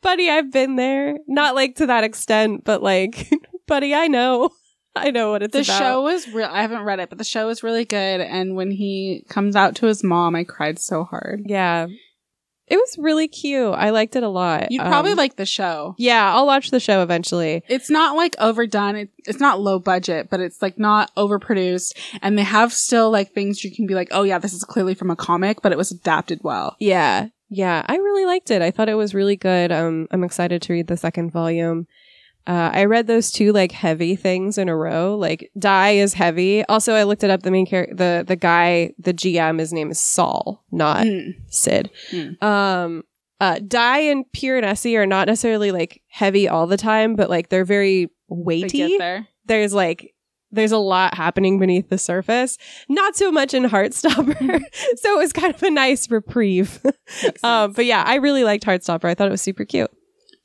[0.02, 1.16] buddy, I've been there.
[1.28, 3.30] Not like to that extent, but like,
[3.68, 4.50] buddy, I know.
[4.96, 5.80] I know what it's The about.
[5.80, 6.50] show was real.
[6.52, 8.20] I haven't read it, but the show is really good.
[8.20, 11.44] And when he comes out to his mom, I cried so hard.
[11.46, 11.88] Yeah.
[12.72, 13.74] It was really cute.
[13.74, 14.72] I liked it a lot.
[14.72, 15.94] You'd probably Um, like the show.
[15.98, 17.64] Yeah, I'll watch the show eventually.
[17.68, 18.96] It's not like overdone.
[18.96, 21.92] It, it's not low budget, but it's like not overproduced.
[22.22, 24.94] And they have still like things you can be like, oh yeah, this is clearly
[24.94, 26.78] from a comic, but it was adapted well.
[26.80, 27.28] Yeah.
[27.54, 28.62] Yeah, I really liked it.
[28.62, 29.74] I thought it was really good.
[29.74, 31.86] Um, I'm excited to read the second volume.
[32.48, 35.16] Uh, I read those two like heavy things in a row.
[35.16, 36.64] Like Die is heavy.
[36.66, 37.44] Also, I looked it up.
[37.44, 41.36] The main character, the the guy, the GM, his name is Saul, not Mm.
[41.50, 41.92] Sid.
[42.12, 42.42] Mm.
[42.44, 43.04] Um,
[43.40, 47.66] uh, Die and Piranesi are not necessarily like heavy all the time, but like they're
[47.66, 49.28] very They weighty get there.
[49.46, 50.14] there's like
[50.54, 52.58] there's a lot happening beneath the surface.
[52.90, 54.62] Not so much in Heartstopper.
[54.98, 56.80] so it was kind of a nice reprieve.
[57.44, 59.06] Um, but yeah, I really liked Heartstopper.
[59.06, 59.92] I thought it was super cute.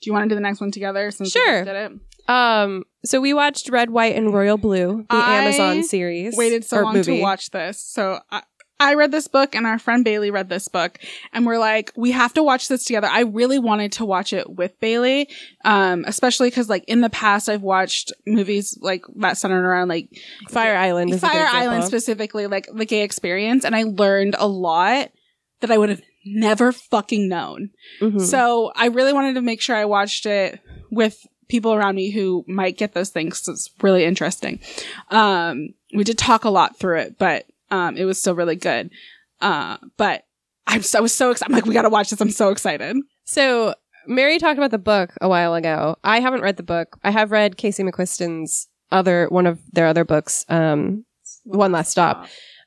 [0.01, 1.11] Do you want to do the next one together?
[1.11, 1.65] Since Sure.
[1.65, 1.93] did it.
[2.29, 6.37] Um, so we watched Red, White, and Royal Blue, the I Amazon series.
[6.37, 7.19] Waited so long movie.
[7.19, 8.43] to watch this, so I,
[8.81, 10.99] I read this book, and our friend Bailey read this book,
[11.33, 13.07] and we're like, we have to watch this together.
[13.07, 15.29] I really wanted to watch it with Bailey,
[15.65, 20.09] um, especially because like in the past, I've watched movies like that centered around like
[20.51, 21.47] Fire Island is a good Fire.
[21.47, 25.11] Island specifically, like the gay experience, and I learned a lot
[25.61, 27.71] that I would have never fucking known.
[28.01, 28.21] Mhm.
[28.21, 30.61] So I really wanted to make sure I watched it
[30.91, 33.47] with people around me who might get those things.
[33.49, 34.59] it's really interesting.
[35.11, 38.91] Um, we did talk a lot through it, but um, it was still really good.
[39.41, 40.25] Uh, but
[40.67, 41.51] I'm so, I was so excited.
[41.53, 42.21] I'm like, we got to watch this.
[42.21, 42.97] I'm so excited.
[43.25, 43.75] So
[44.09, 45.97] Merri talked about the book a while ago.
[46.03, 46.99] I haven't read the book.
[47.05, 50.45] I have read Casey McQuiston's other one of their other books.
[50.49, 51.05] Um,
[51.45, 52.27] One Last Stop.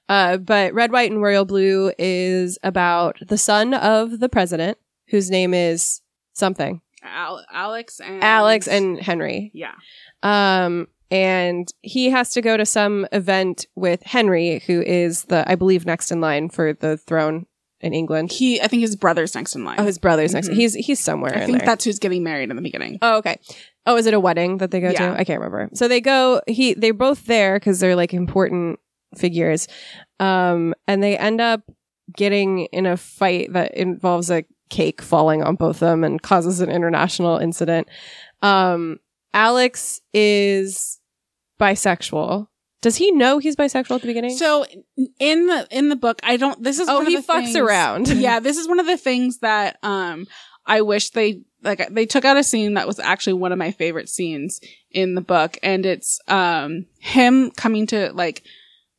[0.09, 4.77] Uh, but Red, White, and Royal Blue is about the son of the president,
[5.09, 6.01] whose name is
[6.33, 6.81] something.
[7.03, 9.51] Al- Alex and Alex and Henry.
[9.53, 9.73] yeah,
[10.23, 15.55] Um, and he has to go to some event with Henry, who is the, I
[15.55, 17.45] believe, next in line for the throne
[17.79, 18.31] in England.
[18.31, 18.59] he.
[18.61, 19.77] I think his brother's next in line.
[19.79, 20.49] Oh, his brother's next.
[20.49, 20.55] Mhm.
[20.55, 21.65] He's he's somewhere I in think there.
[21.67, 22.99] that's who's getting married in the beginning.
[23.01, 23.39] Oh, okay.
[23.85, 25.13] Oh, is it a wedding that they go Yeah.
[25.13, 25.19] to?
[25.19, 25.69] I can't remember.
[25.73, 26.41] So they go.
[26.47, 28.79] He they're both there because they're like important
[29.17, 29.67] figures,
[30.19, 31.61] um, and they end up
[32.15, 36.59] getting in a fight that involves a cake falling on both of them and causes
[36.61, 37.87] an international incident.
[38.41, 38.97] Um,
[39.33, 40.99] Alex is
[41.59, 42.47] bisexual.
[42.81, 44.37] Does he know he's bisexual at the beginning?
[44.37, 44.65] So
[45.19, 46.63] in the in the book, I don't.
[46.63, 48.07] This is Oh, one of he fucks things- around.
[48.09, 50.25] yeah, this is one of the things that um
[50.65, 53.71] I wish they like they took out a scene that was actually one of my
[53.71, 58.43] favorite scenes in the book, and it's um him coming to like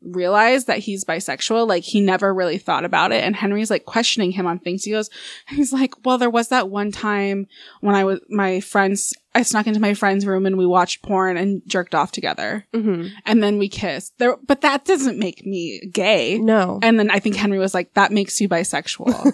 [0.02, 3.22] realize that he's bisexual like he never really thought about it.
[3.22, 4.84] And henry's like questioning him on things.
[4.84, 5.10] He goes
[5.48, 7.46] he's like well there was that one time
[7.80, 11.36] when i was my friends i snuck into my friend's room and we watched porn
[11.36, 15.80] and jerked off together hmm and then we kissed there but that doesn't make me
[15.92, 16.78] gay No.
[16.82, 19.32] and then I think Henry was like, that makes you bisexual.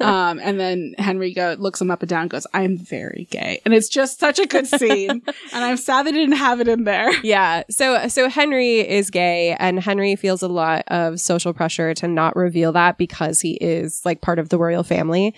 [0.00, 3.60] um, and then Henry go, looks him up and down and goes, I'm very gay.
[3.64, 5.10] And it's just such a good scene.
[5.52, 7.12] and I'm sad they didn't have it in there.
[7.22, 7.62] Yeah.
[7.70, 12.36] So so Henry is gay and Henry feels a lot of social pressure to not
[12.36, 15.34] reveal that because he is like part of the royal family.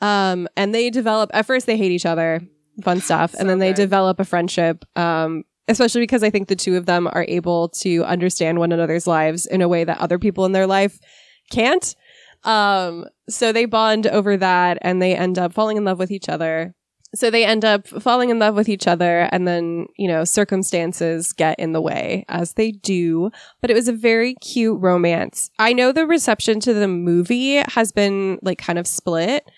[0.00, 2.40] Um and they develop at first they hate each other,
[2.82, 3.82] fun stuff, and then they good.
[3.82, 8.02] develop a friendship um especially because I think the two of them are able to
[8.04, 10.98] understand one another's lives in a way that other people in their life
[11.50, 11.94] can't.
[12.44, 16.28] Um so they bond over that and they end up falling in love with each
[16.28, 16.74] other.
[17.14, 21.32] so they end up falling in love with each other and then, you know, circumstances
[21.32, 23.30] get in the way as they do.
[23.60, 25.50] But it was a very cute romance.
[25.58, 29.50] I know the reception to the movie has been like kind of split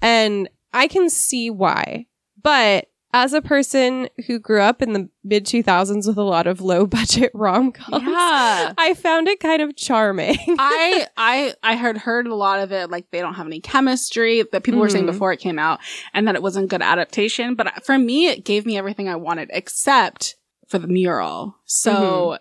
[0.00, 2.06] and I can see why.
[2.42, 6.62] But as a person who grew up in the mid 2000s with a lot of
[6.62, 8.72] low budget rom coms, Yeah.
[8.78, 10.36] I found it kind of charming.
[10.58, 14.42] I I I had heard a lot of it like they don't have any chemistry
[14.50, 15.12] that people were saying Mhm.
[15.12, 15.80] before it came out
[16.14, 19.50] and that it wasn't good adaptation but for me it gave me everything I wanted
[19.52, 20.36] except
[20.68, 21.56] for the mural.
[21.66, 22.40] So th-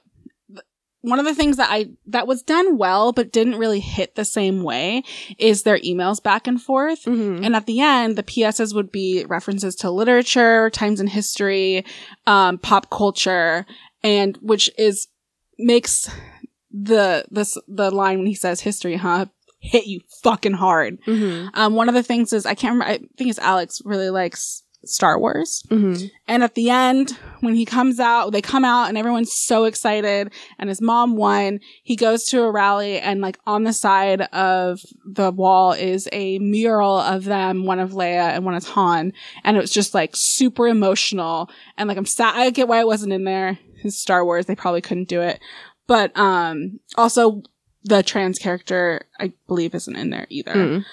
[1.01, 4.25] one of the things that I that was done well but didn't really hit the
[4.25, 5.03] same way
[5.39, 7.03] is their emails back and forth.
[7.05, 7.43] Mhm.
[7.45, 11.83] And at the end, the PSs would be references to literature, times in history,
[12.27, 13.65] um, pop culture,
[14.03, 15.07] and which is
[15.57, 16.09] makes
[16.71, 19.25] the this the line when he says history, huh,
[19.59, 20.99] hit you fucking hard.
[21.05, 21.49] Mhm.
[21.53, 22.93] Um, one of the things is I can't remember.
[22.93, 25.63] I think it's Alex really likes Star Wars.
[25.69, 26.09] Mhm.
[26.27, 30.31] And at the end, when he comes out, they come out and everyone's so excited
[30.57, 31.59] and his mom won.
[31.83, 36.39] He goes to a rally and like on the side of the wall is a
[36.39, 39.13] mural of them, one of Leia and one of Han.
[39.43, 41.49] And it was just like super emotional.
[41.77, 42.35] And like I'm sad.
[42.35, 43.59] I get why it wasn't in there.
[43.83, 44.45] It's Star Wars.
[44.47, 45.39] They probably couldn't do it.
[45.87, 47.43] But, um, also
[47.83, 50.53] the trans character, I believe isn't in there either.
[50.53, 50.85] Mm.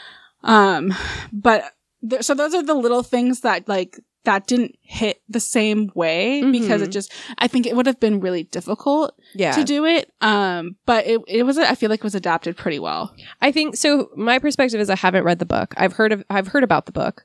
[0.43, 0.95] Um,
[1.33, 1.65] but
[2.09, 6.43] th- so those are the little things that like that didn't hit the same way
[6.51, 9.53] because it just I think it would have been really difficult Yeah.
[9.53, 10.13] to do it.
[10.21, 13.15] Um, but it it was I feel like it was adapted pretty well.
[13.41, 14.11] I think so.
[14.17, 15.73] My perspective is I haven't read the book.
[15.79, 17.25] I've heard of I've heard about the book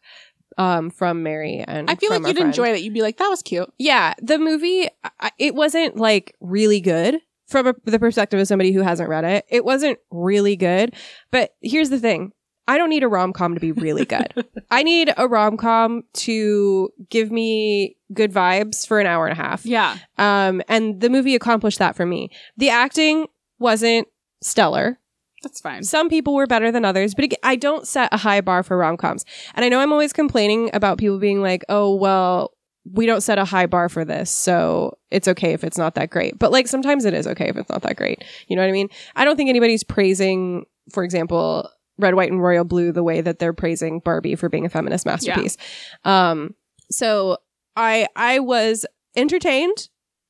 [0.57, 2.49] um, from Merri and I feel like you'd friend.
[2.49, 2.81] enjoy it.
[2.81, 3.73] You'd be like, that was cute.
[3.79, 4.87] Yeah, the movie
[5.19, 9.25] I, it wasn't like really good from a, the perspective of somebody who hasn't read
[9.25, 9.45] it.
[9.49, 10.93] It wasn't really good.
[11.31, 12.31] But here's the thing.
[12.67, 14.45] I don't need a rom com to be really good.
[14.71, 19.41] I need a rom com to give me good vibes for an hour and a
[19.41, 19.65] half.
[19.65, 19.97] Yeah.
[20.17, 22.29] Um, and the movie accomplished that for me.
[22.57, 23.27] The acting
[23.59, 24.07] wasn't
[24.41, 24.99] stellar.
[25.41, 25.83] That's fine.
[25.83, 28.95] Some people were better than others, but I don't set a high bar for rom
[28.95, 29.25] coms.
[29.55, 32.53] And I know I'm always complaining about people being like, oh, well,
[32.91, 36.09] we don't set a high bar for this, so it's okay if it's not that
[36.09, 36.37] great.
[36.37, 38.23] But like sometimes it is okay if it's not that great.
[38.47, 38.89] You know what I mean?
[39.15, 43.39] I don't think anybody's praising, for example, Red, White, and Royal Blue the way that
[43.39, 45.57] they're praising Barbie for being a feminist masterpiece.
[46.03, 46.55] Um,
[46.91, 47.37] so
[47.75, 49.89] I I was entertained.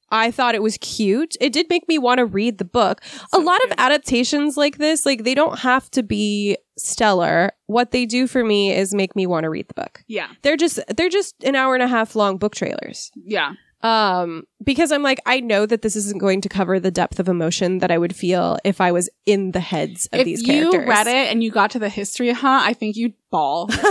[0.10, 1.36] I thought it was cute.
[1.42, 3.02] It did make me want to read the book
[3.34, 3.72] a lot cute.
[3.72, 7.52] of adaptations like this, like they don't have to be stellar.
[7.66, 10.04] What they do for me is make me want to read the book.
[10.08, 10.28] Yeah.
[10.44, 13.10] They're just they're just an hour and a half long book trailers.
[13.16, 13.54] Yeah.
[13.84, 17.28] Um because I'm like I know that this isn't going to cover the depth of
[17.28, 20.72] emotion that I would feel if I was in the heads of if these you
[20.72, 20.88] characters.
[20.88, 22.62] read it and you got to the history, huh?
[22.64, 23.84] I think you'd bawl your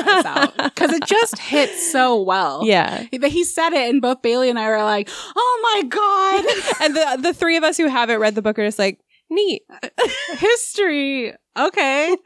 [0.64, 2.64] because it just hits so well.
[2.64, 3.04] Yeah.
[3.20, 6.44] But he said it, and both Bailey and I were like, "Oh my god,
[6.84, 8.98] and the the three of us who haven't read the book are just like
[9.30, 9.62] neat.
[10.38, 12.16] history!" Okay,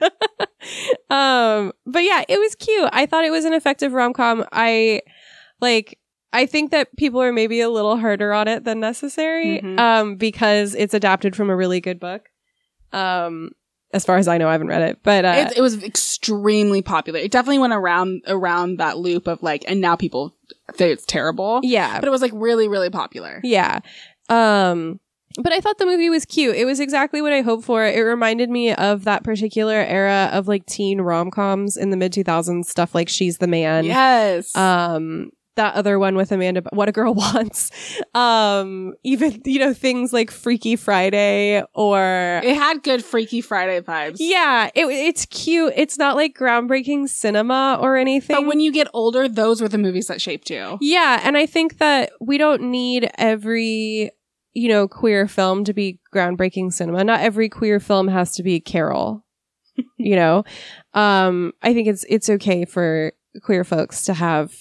[1.10, 5.00] um but yeah it was cute i thought it was an effective rom-com i
[5.60, 5.98] like
[6.36, 9.78] i think that people are maybe a little harder on it than necessary Mhm.
[9.78, 12.28] um because it's adapted from a really good book
[12.92, 13.50] um
[13.92, 16.82] as far as i know i haven't read it but uh it, it was extremely
[16.82, 17.18] popular.
[17.20, 20.34] It definitely went around around that loop of like, and now people
[20.74, 23.40] say it's terrible, yeah but it was like really, really popular.
[23.44, 23.80] yeah
[24.28, 25.00] um
[25.38, 26.56] but I thought the movie was cute.
[26.56, 27.84] It was exactly what I hoped for.
[27.84, 32.12] It reminded me of that particular era of like teen rom coms in the mid
[32.14, 33.84] 2000s, stuff like She's the Man.
[33.84, 37.70] yes, um that other one with Amanda What a Girl Wants.
[38.14, 44.16] Um even you know things like Freaky Friday or it had good Freaky Friday vibes.
[44.20, 45.72] yeah it, it's cute.
[45.76, 48.36] It's not like groundbreaking cinema or anything.
[48.36, 50.78] But when you get older, those were the movies that shaped you.
[50.80, 54.10] yeah and I think that we don't need every
[54.54, 57.04] you know queer film to be groundbreaking cinema.
[57.04, 59.24] Not every queer film has to be Carol
[59.98, 60.44] you know?
[60.94, 64.54] Um I think it's it's okay for queer folks to have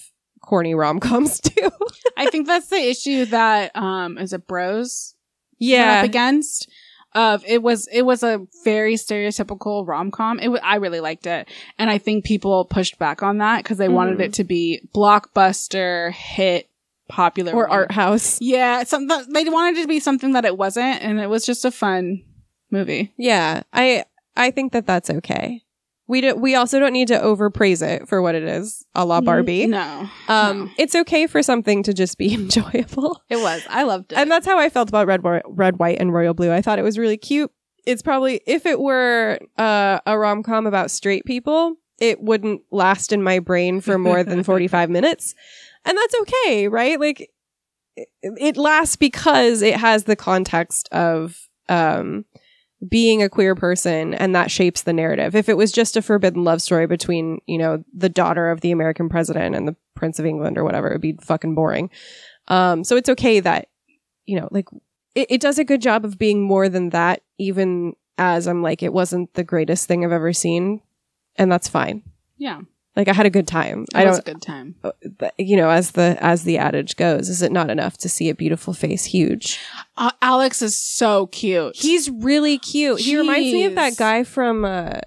[0.46, 1.70] corny rom-coms too
[2.18, 5.16] I think that's the issue that um is it Bros
[5.58, 6.70] yeah up against.
[7.14, 10.38] Of it was it was a very stereotypical rom com.
[10.38, 11.48] It wa I really liked it,
[11.80, 14.24] and I think people pushed back on that because they wanted Mhm.
[14.26, 16.70] it to be blockbuster hit,
[17.08, 18.38] popular or rom- art house.
[18.42, 21.64] Yeah, some they wanted it to be something that it wasn't, and it was just
[21.64, 22.22] a fun
[22.70, 23.14] movie.
[23.18, 24.04] Yeah, I
[24.36, 25.64] I think that that's okay.
[26.08, 29.22] We do, we also don't need to overpraise it for what it is, a la
[29.22, 29.66] Barbie.
[29.66, 30.70] No, Um, no.
[30.78, 33.64] it's okay for something to just be enjoyable, it was.
[33.70, 34.18] I loved it.
[34.18, 36.52] and that's how I felt about red, red, white, and royal blue.
[36.52, 37.52] I thought it was really cute.
[37.88, 43.12] It's probably if it were uh, a rom com about straight people, it wouldn't last
[43.14, 45.34] in my brain for more than 45 minutes.
[45.86, 47.00] And that's okay, right?
[47.00, 47.30] Like
[47.96, 51.40] it, it lasts because it has the context of
[51.70, 52.26] um
[52.90, 55.36] being a queer person and that shapes the narrative.
[55.36, 58.72] If it was just a forbidden love story between, you know, the daughter of the
[58.72, 61.90] American president and the Prince of England or whatever, it'd be fucking boring.
[62.48, 63.70] Um, so it's okay that,
[64.26, 64.68] you know, like
[65.16, 68.84] it, it does a good job of being more than that, even as I'm like,
[68.84, 70.82] it wasn't the greatest thing I've ever seen.
[71.38, 72.04] And that's fine.
[72.38, 72.62] Yeah.
[72.96, 73.84] Like I had a good time.
[73.94, 74.76] It I was don't, a good time.
[75.38, 78.36] you know, as the, as the adage goes, is it not enough to see a
[78.36, 79.60] beautiful face huge?
[79.98, 81.76] Uh, Alex is so cute.
[81.76, 83.02] He's really cute.
[83.02, 85.00] He reminds me of that guy from, uh,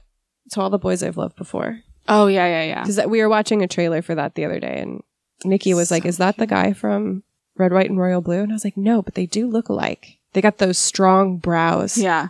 [0.51, 1.81] to all the boys I've loved before.
[2.09, 2.83] oh yeah, yeah, yeah.
[2.83, 5.03] Because we were watching a trailer for that the other day, and
[5.45, 7.23] Nikki was like, "Is that the guy from
[7.57, 10.17] Red, White, and Royal Blue?" And I was like, "No, but they do look alike.
[10.33, 12.29] They got those strong brows Yeah.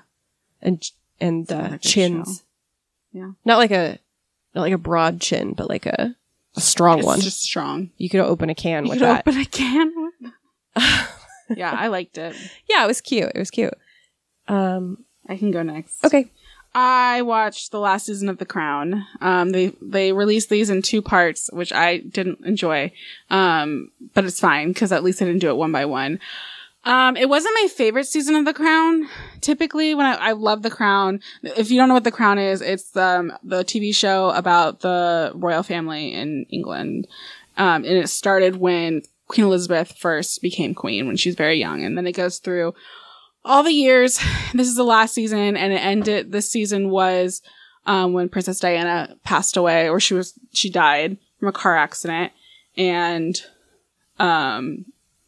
[0.60, 0.82] and
[1.20, 2.38] and It's not a uh, chins.
[2.38, 3.18] show.
[3.20, 3.30] Yeah.
[3.44, 3.98] not like a
[4.58, 6.14] not like a broad chin, but like a
[6.56, 7.20] a strong It's one.
[7.20, 7.90] just strong.
[7.96, 9.26] you could open a can You with could that.
[9.28, 9.92] open a can.
[11.56, 12.36] yeah, I liked it.
[12.68, 13.32] yeah, it was cute.
[13.34, 13.74] It was cute.
[14.48, 15.04] Um.
[15.30, 16.02] I can go next.
[16.04, 16.30] Okay.
[16.74, 19.06] I watched the last season of The Crown.
[19.20, 22.92] Um, they they released these in two parts, which I didn't enjoy.
[23.30, 26.18] Um, but it's fine because at least I didn't do it one by one.
[26.88, 29.06] Um, it wasn't my favorite season of The Crown.
[29.42, 32.62] Typically, when I, I love The Crown, if you don't know what The Crown is,
[32.62, 37.06] it's um the TV show about the royal family in England.
[37.58, 41.84] Um, and it started when Queen Elizabeth first became queen when she was very young,
[41.84, 42.72] and then it goes through
[43.44, 44.18] all the years.
[44.54, 46.32] This is the last season, and it ended.
[46.32, 47.42] This season was
[47.84, 52.32] um, when Princess Diana passed away, or she was she died from a car accident,
[52.78, 53.36] and
[54.18, 54.86] um,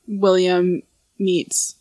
[0.09, 0.81] William
[1.21, 1.77] meets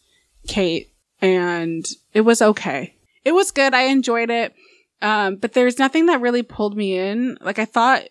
[0.47, 2.95] Kate, and it was okay.
[3.25, 3.73] It was good.
[3.73, 4.53] I enjoyed it,
[5.01, 7.37] um, but there's nothing that really pulled me in.
[7.41, 8.03] Like I thought,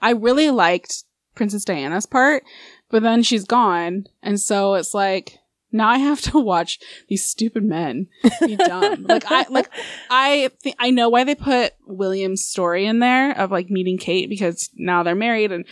[0.00, 1.04] I really liked
[1.34, 2.44] Princess Diana's part,
[2.90, 5.38] but then she's gone, and so it's like
[5.70, 8.08] now I have to watch these stupid men
[8.40, 9.04] be dumb.
[9.08, 9.70] like I like
[10.10, 14.28] I think I know why they put William's story in there of like meeting Kate
[14.28, 15.64] because now they're married and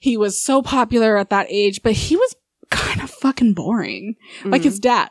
[0.00, 2.34] he was so popular at that age, but he was
[2.72, 4.16] kind of fucking boring.
[4.44, 5.10] Like his dad.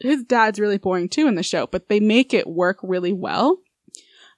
[0.00, 3.58] His dad's really boring too in the show, but they make it work really well.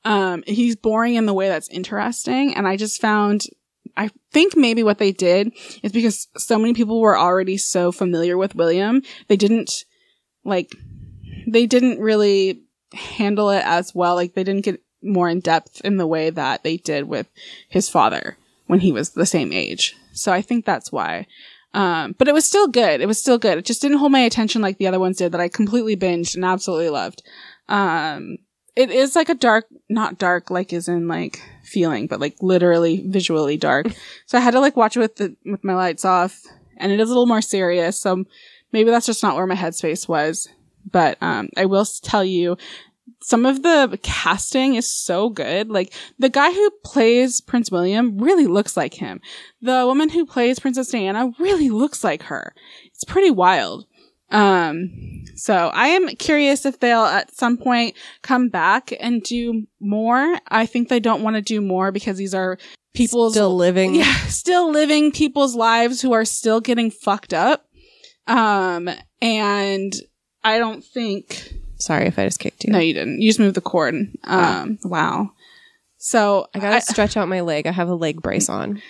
[0.04, 3.46] Um, he's boring in the way that's interesting, and I just found
[3.96, 5.52] I think maybe what they did
[5.82, 9.84] is because so many people were already so familiar with William, they didn't
[10.44, 10.74] like
[11.46, 12.62] they didn't really
[12.92, 14.14] handle it as well.
[14.14, 17.28] Like they didn't get more in depth in the way that they did with
[17.68, 19.96] his father when he was the same age.
[20.12, 21.26] So I think that's why.
[21.74, 23.00] Um, but it was still good.
[23.00, 23.58] It was still good.
[23.58, 26.34] It just didn't hold my attention like the other ones did that I completely binged
[26.34, 27.22] and absolutely loved.
[27.68, 28.38] Um,
[28.76, 33.04] it is like a dark, not dark, like is in like feeling, but like literally
[33.06, 33.86] visually dark.
[34.26, 36.40] so I had to like watch it with the, with my lights off
[36.76, 38.00] and it is a little more serious.
[38.00, 38.24] So
[38.72, 40.48] maybe that's just not where my headspace was.
[40.90, 42.56] But, um, I will tell you
[43.22, 45.70] some of the casting is so good.
[45.70, 49.20] Like the guy who plays Prince William really looks like him.
[49.60, 52.54] The woman who plays Princess Diana really looks like her.
[52.86, 53.86] It's pretty wild.
[54.30, 60.38] Um, so I am curious if they'll at some point come back and do more.
[60.48, 62.58] I think they don't want to do more because these are
[62.94, 63.94] people's still living.
[63.94, 67.66] yeah, still living people's lives who are still getting fucked up.
[68.26, 68.88] Um,
[69.20, 69.92] and
[70.42, 72.72] I don't think Sorry if I just kicked you.
[72.72, 73.20] no, you didn't.
[73.20, 73.94] You just moved the cord.
[74.24, 75.30] Um, wow.
[75.98, 77.66] So I gotta stretch out my leg.
[77.66, 78.80] I have a leg brace on.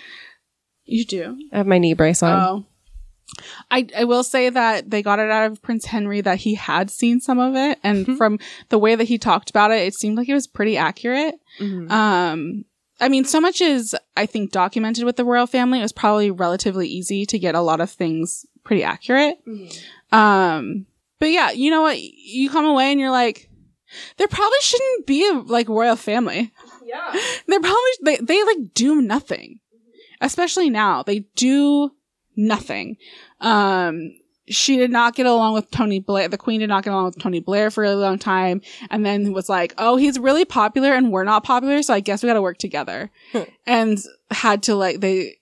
[0.85, 1.37] you do.
[1.51, 2.39] I have my knee brace on.
[2.39, 2.65] Oh.
[3.71, 6.91] I, I will say that they got it out of Prince Henry that he had
[6.91, 7.79] seen some of it.
[7.83, 8.17] And Mhm.
[8.17, 8.37] from
[8.69, 11.35] the way that he talked about it, it seemed like it was pretty accurate.
[11.59, 11.89] Mhm.
[11.89, 12.65] Um,
[12.99, 15.79] I mean, so much is, I think, documented with the royal family.
[15.79, 19.39] It was probably relatively easy to get a lot of things pretty accurate.
[20.11, 20.85] Um,
[21.19, 21.99] but yeah, you know what?
[21.99, 23.49] You come away and you're like,
[24.17, 26.51] there probably shouldn't be a like royal family.
[26.83, 27.15] Yeah.
[27.47, 29.59] They're probably they they like do nothing.
[30.21, 31.03] Especially now.
[31.03, 31.91] They do
[32.35, 32.97] nothing.
[33.39, 34.13] Um
[34.49, 36.27] she did not get along with Tony Blair.
[36.27, 38.61] The queen did not get along with Tony Blair for a really long time.
[38.89, 41.81] And then was like, oh, he's really popular and we're not popular.
[41.81, 43.09] So I guess we got to work together.
[43.31, 43.43] Hmm.
[43.65, 43.97] and
[44.31, 45.37] had to like, they,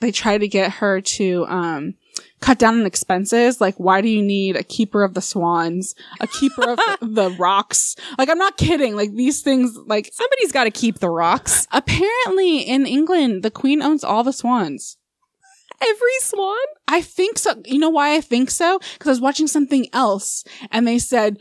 [0.00, 1.94] they tried to get her to, um,
[2.40, 3.60] cut down on expenses.
[3.60, 7.96] Like, why do you need a keeper of the swans, a keeper of the rocks?
[8.18, 8.96] Like, I'm not kidding.
[8.96, 11.66] Like, these things, like, Somebody's got to keep the rocks.
[11.72, 14.96] apparently in England, the queen owns all the swans.
[15.80, 16.56] Every swan.
[16.88, 17.60] I think so.
[17.66, 18.78] You know why I think so?
[18.78, 21.38] Because I was watching something else and they said,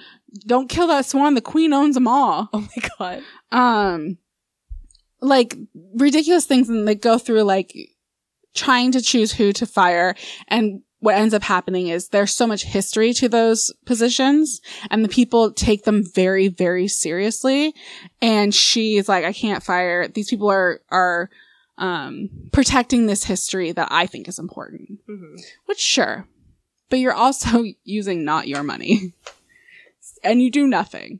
[0.47, 1.35] don't kill that swan.
[1.35, 2.49] The queen owns them all.
[2.51, 3.21] Oh my god.
[3.51, 4.17] Um,
[5.21, 5.55] like
[5.95, 7.73] ridiculous things and they go through like
[8.53, 10.15] trying to choose who to fire.
[10.47, 15.09] And what ends up happening is there's so much history to those positions and the
[15.09, 17.73] people take them very very seriously.
[18.21, 20.07] And she's like I can't fire.
[20.07, 21.29] These people are are
[21.77, 24.99] um protecting this history that I think is important.
[25.65, 26.27] Which sure.
[26.89, 29.13] But you're also using not your money.
[30.23, 31.19] And you do nothing.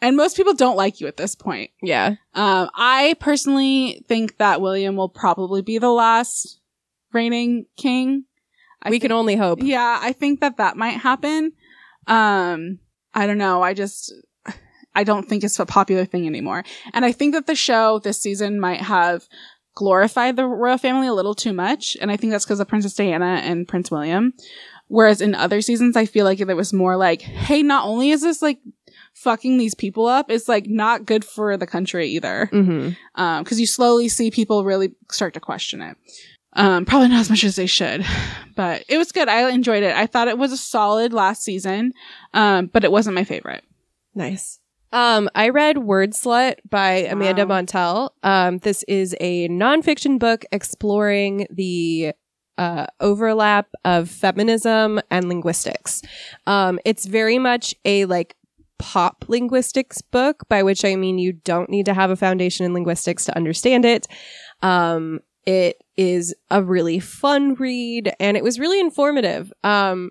[0.00, 1.70] And most people don't like you at this point.
[1.80, 2.16] Yeah.
[2.34, 6.58] um, I personally think that William will probably be the last
[7.12, 8.24] reigning king.
[8.82, 9.60] I we think- can only hope.
[9.62, 11.52] yeah, I think that that might happen.
[12.06, 12.78] Um,
[13.14, 13.62] I don't know.
[13.62, 14.12] I just,
[14.94, 16.64] I don't think it's a popular thing anymore.
[16.92, 19.28] And I think that the show this season might have
[19.74, 21.96] glorified the royal family a little too much.
[22.00, 24.34] And I think that's because of Princess Diana and Prince William.
[24.88, 28.20] Whereas in other seasons, I feel like it was more like, hey, not only is
[28.20, 28.58] this like
[29.14, 32.90] fucking these people up, it's like not good for the country either Mm-hmm.
[33.20, 35.96] um because you slowly see people really start to question it
[36.54, 38.04] um probably not as much as they should
[38.56, 41.92] but it was good i enjoyed it i thought it was a solid last season
[42.34, 43.64] um but it wasn't my favorite
[44.14, 44.58] Nice.
[44.92, 47.62] Um, I read Word Slut by Amanda Wow.
[47.62, 48.10] Montell.
[48.22, 52.12] Um, this is a nonfiction book exploring the
[52.58, 56.02] uh, overlap of feminism and linguistics.
[56.46, 58.36] Um, it's very much a like
[58.78, 62.74] pop linguistics book, by which I mean you don't need to have a foundation in
[62.74, 64.06] linguistics to understand it.
[64.60, 69.52] Um, it is a really fun read and it was really informative.
[69.64, 70.10] Um,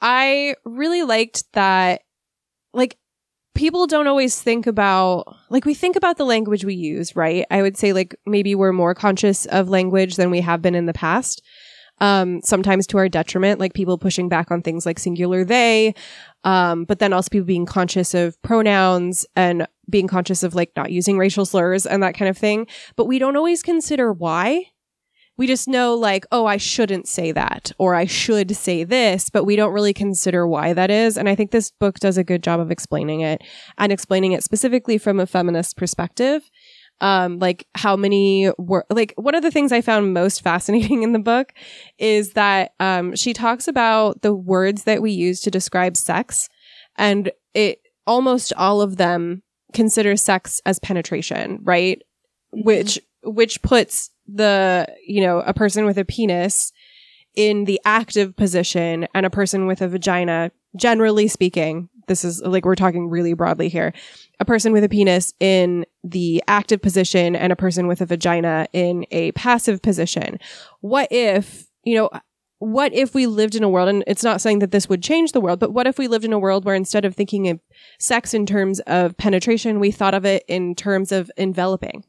[0.00, 2.02] I really liked that,
[2.72, 2.98] like,
[3.54, 7.44] people don't always think about, like, we think about the language we use, right?
[7.50, 10.86] I would say, like, maybe we're more conscious of language than we have been in
[10.86, 11.42] the past.
[12.00, 15.94] Um, sometimes to our detriment, like people pushing back on things like singular they,
[16.44, 20.90] um, but then also people being conscious of pronouns and being conscious of like not
[20.90, 22.66] using racial slurs and that kind of thing.
[22.96, 24.66] But we don't always consider why.
[25.36, 29.44] We just know like, oh, I shouldn't say that or I should say this, but
[29.44, 31.16] we don't really consider why that is.
[31.16, 33.40] And I think this book does a good job of explaining it
[33.78, 36.50] and explaining it specifically from a feminist perspective.
[37.00, 41.12] Um, like how many were like one of the things I found most fascinating in
[41.12, 41.52] the book
[41.98, 46.48] is that um, she talks about the words that we use to describe sex,
[46.96, 49.42] and it almost all of them
[49.72, 52.02] consider sex as penetration, right?
[52.52, 56.72] Which which puts the you know a person with a penis
[57.34, 62.64] in the active position and a person with a vagina generally speaking this is like
[62.64, 63.92] we're talking really broadly here
[64.40, 68.66] a person with a penis in the active position and a person with a vagina
[68.72, 70.38] in a passive position
[70.80, 72.08] what if you know
[72.58, 75.32] what if we lived in a world and it's not saying that this would change
[75.32, 77.58] the world but what if we lived in a world where instead of thinking of
[77.98, 82.04] sex in terms of penetration we thought of it in terms of enveloping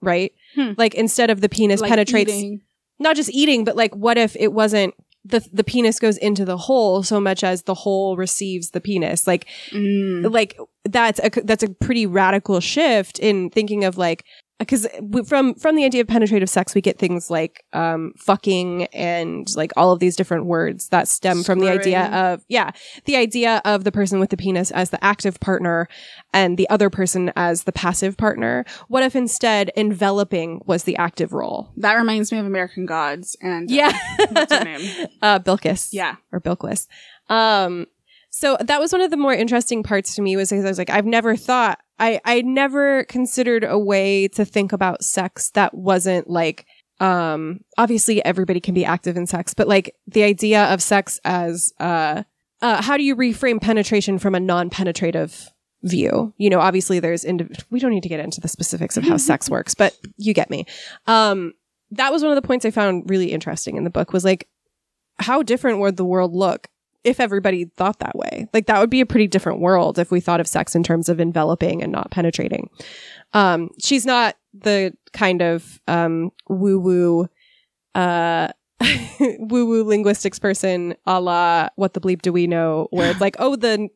[0.00, 0.72] right Hmm.
[0.76, 2.60] like instead of the penis Like penetrates eating.
[2.98, 4.92] not just eating, but like what if it wasn't
[5.24, 9.26] the the penis goes into the hole so much as the hole receives the penis?
[9.26, 10.32] Like Mm.
[10.32, 14.24] like that's a that's a pretty radical shift in thinking of like
[14.62, 14.86] because
[15.26, 19.72] from from the idea of penetrative sex we get things like um fucking and like
[19.76, 22.70] all of these different words that stem from the idea of yeah
[23.04, 25.88] the idea of the person with the penis as the active partner
[26.32, 28.64] and the other person as the passive partner.
[28.88, 31.72] What if instead enveloping was the active role?
[31.76, 33.98] That reminds me of american gods and uh, yeah.
[34.30, 35.08] what's her name?
[35.22, 35.90] Uh bilkis.
[35.92, 36.16] Yeah.
[36.32, 36.86] Or Bilquis.
[37.28, 37.86] Um,
[38.30, 40.78] so that was one of the more interesting parts to me was because I was
[40.78, 45.72] like, I've never thought, I, I never considered a way to think about sex that
[45.72, 46.66] wasn't like,
[46.98, 51.72] um, obviously everybody can be active in sex, but like the idea of sex as,
[51.78, 52.24] uh,
[52.60, 55.48] uh, how do you reframe penetration from a non-penetrative
[55.84, 56.34] view?
[56.38, 59.16] You know, obviously there's, indiv- we don't need to get into the specifics of how
[59.16, 60.66] sex works, but you get me.
[61.06, 61.52] Um,
[61.92, 64.48] that was one of the points I found really interesting in the book was like,
[65.20, 66.66] how different would the world look
[67.04, 68.48] if everybody thought that way?
[68.52, 71.08] Like that would be a pretty different world if we thought of sex in terms
[71.08, 72.70] of enveloping and not penetrating.
[73.32, 77.28] Um, she's not the kind of um, woo woo,
[77.94, 78.48] uh,
[79.20, 82.88] woo woo linguistics person, a la what the bleep do we know?
[82.90, 83.88] Where it's like, oh, the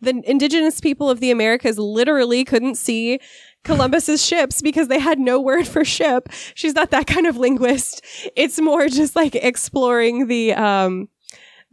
[0.00, 3.20] the indigenous people of the Americas literally couldn't see
[3.64, 6.28] Columbus's ships because they had no word for ship.
[6.54, 8.04] She's not that kind of linguist.
[8.36, 11.08] It's more just like exploring the um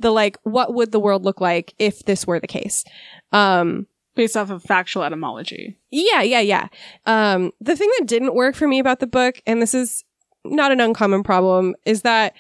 [0.02, 2.84] the like what would the world look like if this were the case.
[3.32, 6.68] Um based off of factual etymology yeah, yeah, yeah.
[7.06, 10.04] Um the thing that didn't work for me about the book and this is
[10.44, 12.34] not an uncommon problem is that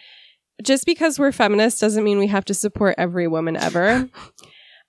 [0.62, 4.10] just because we're feminists doesn't mean we have to support every woman ever.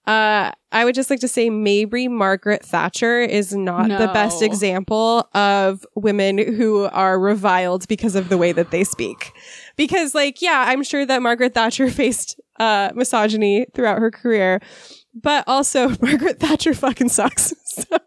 [0.05, 5.29] Uh, I would just like to say maybe Margaret Thatcher is not the best example
[5.33, 9.33] of women who are reviled because of the way that they speak.
[9.77, 14.61] Because, like, yeah, I'm sure that Margaret Thatcher faced uh, misogyny throughout her career,
[15.15, 17.53] but also Margaret Thatcher fucking sucks.
[17.65, 17.99] so,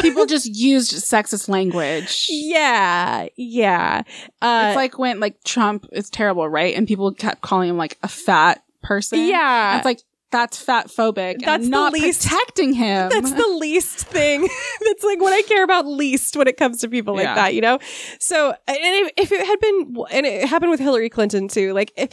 [0.00, 2.26] People just used sexist language.
[2.28, 4.02] yeah, yeah.
[4.40, 6.74] Uh, it's like when like Trump is terrible, right?
[6.76, 9.18] And people kept calling him like a fat person.
[9.20, 9.76] yeah.
[9.76, 11.44] It's like that's fat phobic.
[11.44, 13.08] That's the not least- protecting him.
[13.10, 14.42] That's the least thing.
[14.86, 17.34] That's like what I care about least when it comes to people like Yeah.
[17.34, 17.80] that, you know?
[18.20, 21.92] So, and if, if it had been, and it happened with Hillary Clinton too, like
[21.96, 22.10] if,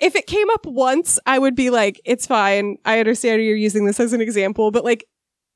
[0.00, 2.76] if it came up once, I would be like, it's fine.
[2.84, 5.04] I understand you're using this as an example, but like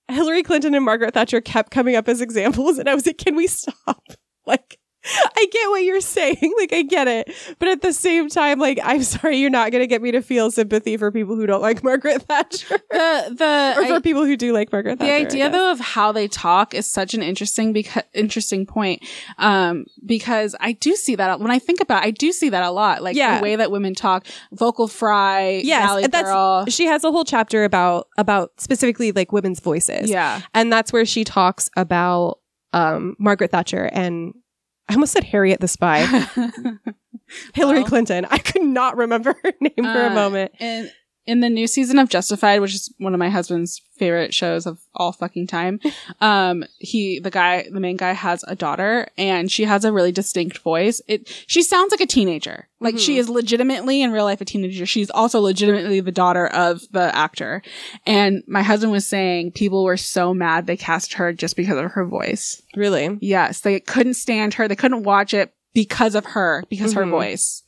[0.08, 2.78] Hillary Clinton and Margaret Thatcher kept coming up as examples.
[2.78, 4.02] And I was like, can we stop?
[4.46, 4.77] Like,
[5.10, 6.36] I get what you're saying.
[6.58, 7.32] Like, I get it.
[7.60, 10.20] But at the same time, like, I'm sorry, you're not going to get me to
[10.22, 14.24] feel sympathy for people who don't like Margaret Thatcher the the or for I- people
[14.24, 15.14] who do like Margaret the Thatcher.
[15.14, 19.02] I idea though of how they talk is such an interesting because interesting point
[19.38, 22.62] um because i do see that when i think about it, i do see that
[22.64, 23.38] a lot like Yeah.
[23.38, 27.12] the way that women talk vocal fry Yes, Valley and that's- girl she has a
[27.12, 30.10] whole chapter about about specifically like women's voices.
[30.10, 32.40] yeah And that's where she talks about
[32.72, 34.34] um Margaret Thatcher and
[34.88, 35.98] I almost said Harriet the Spy.
[37.54, 37.86] Hillary Well.
[37.86, 38.24] Clinton.
[38.30, 40.52] I could not remember her name for a Uh, moment.
[40.60, 40.90] in
[41.28, 44.78] in the new season of Justified, which is one of my husband's favorite shows of
[44.94, 45.78] all fucking time,
[46.20, 50.10] um, he the guy the main guy has a daughter and she has a really
[50.10, 51.02] distinct voice.
[51.06, 52.68] It she sounds like a teenager.
[52.80, 53.00] Like Mhm.
[53.00, 54.86] she is legitimately in real life a teenager.
[54.86, 57.60] She's also legitimately the daughter of the actor.
[58.06, 61.90] And my husband was saying people were so mad they cast her just because of
[61.92, 62.62] her voice.
[62.74, 63.18] Really?
[63.20, 64.66] Yes, they couldn't stand her.
[64.66, 67.10] They couldn't watch it because of her, because her Mhm.
[67.10, 67.62] voice.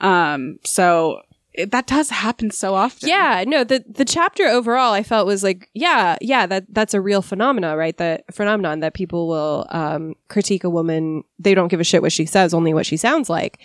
[0.00, 1.20] Um, so
[1.64, 3.08] that does happen so often.
[3.08, 7.00] Yeah, no, the the chapter overall I felt was like, yeah, yeah, that that's a
[7.00, 7.96] real phenomena, right?
[7.96, 12.12] That phenomenon that people will um critique a woman, they don't give a shit what
[12.12, 13.60] she says, only what she sounds like.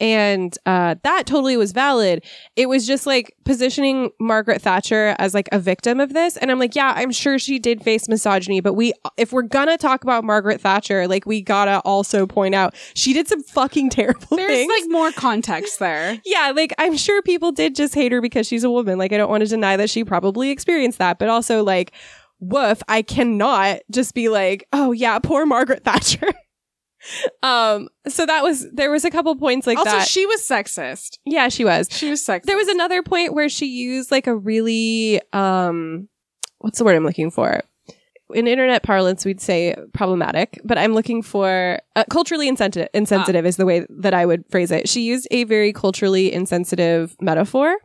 [0.00, 2.24] And uh that totally was valid.
[2.56, 6.36] It was just like positioning Margaret Thatcher as like a victim of this.
[6.36, 9.78] And I'm like, yeah, I'm sure she did face misogyny, but we if we're gonna
[9.78, 14.36] talk about Margaret Thatcher, like we gotta also point out she did some fucking terrible
[14.36, 14.68] There's things.
[14.70, 16.20] like more context there.
[16.24, 18.98] Yeah, like I'm sure people did just hate her because she's a woman.
[18.98, 21.92] Like I don't want to deny that she probably experienced that, but also like
[22.40, 26.32] woof, I cannot just be like, "Oh yeah, poor Margaret Thatcher."
[27.42, 30.08] um so that was there was a couple points like also, that.
[30.08, 31.18] she was sexist.
[31.24, 31.88] yeah, she was.
[31.90, 32.44] She was sexist.
[32.44, 36.08] There was another point where she used like a really um
[36.58, 37.62] what's the word I'm looking for?
[38.32, 42.88] In internet parlance, we'd say problematic, but I'm looking for uh, culturally insensitive.
[42.94, 44.88] Insensitive is the way that I would phrase it.
[44.88, 47.76] She used a very culturally insensitive metaphor,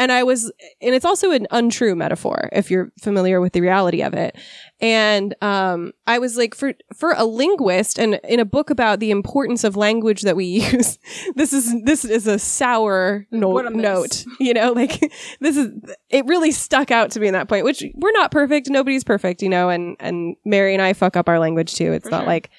[0.00, 4.02] and I was, and it's also an untrue metaphor if you're familiar with the reality
[4.02, 4.34] of it.
[4.80, 9.10] And um, I was like, for for a linguist, and in a book about the
[9.10, 10.98] importance of language that we use,
[11.36, 14.24] this is this is a sour no- a note.
[14.40, 14.98] You know, like
[15.40, 15.68] this is
[16.08, 17.66] it really stuck out to me in that point.
[17.66, 21.28] Which we're not perfect, nobody's perfect, you know, and and Merri and I fuck up
[21.28, 21.92] our language too.
[21.92, 22.26] It's For not sure.
[22.26, 22.50] like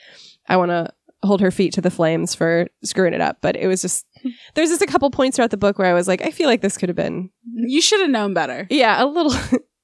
[0.48, 3.66] I want to hold her feet to the flames for screwing it up, but it
[3.68, 4.06] was just
[4.54, 6.62] there's just a couple points throughout the book where I was like, I feel like
[6.62, 8.68] this could have been you should have known better.
[8.70, 9.34] yeah, a little.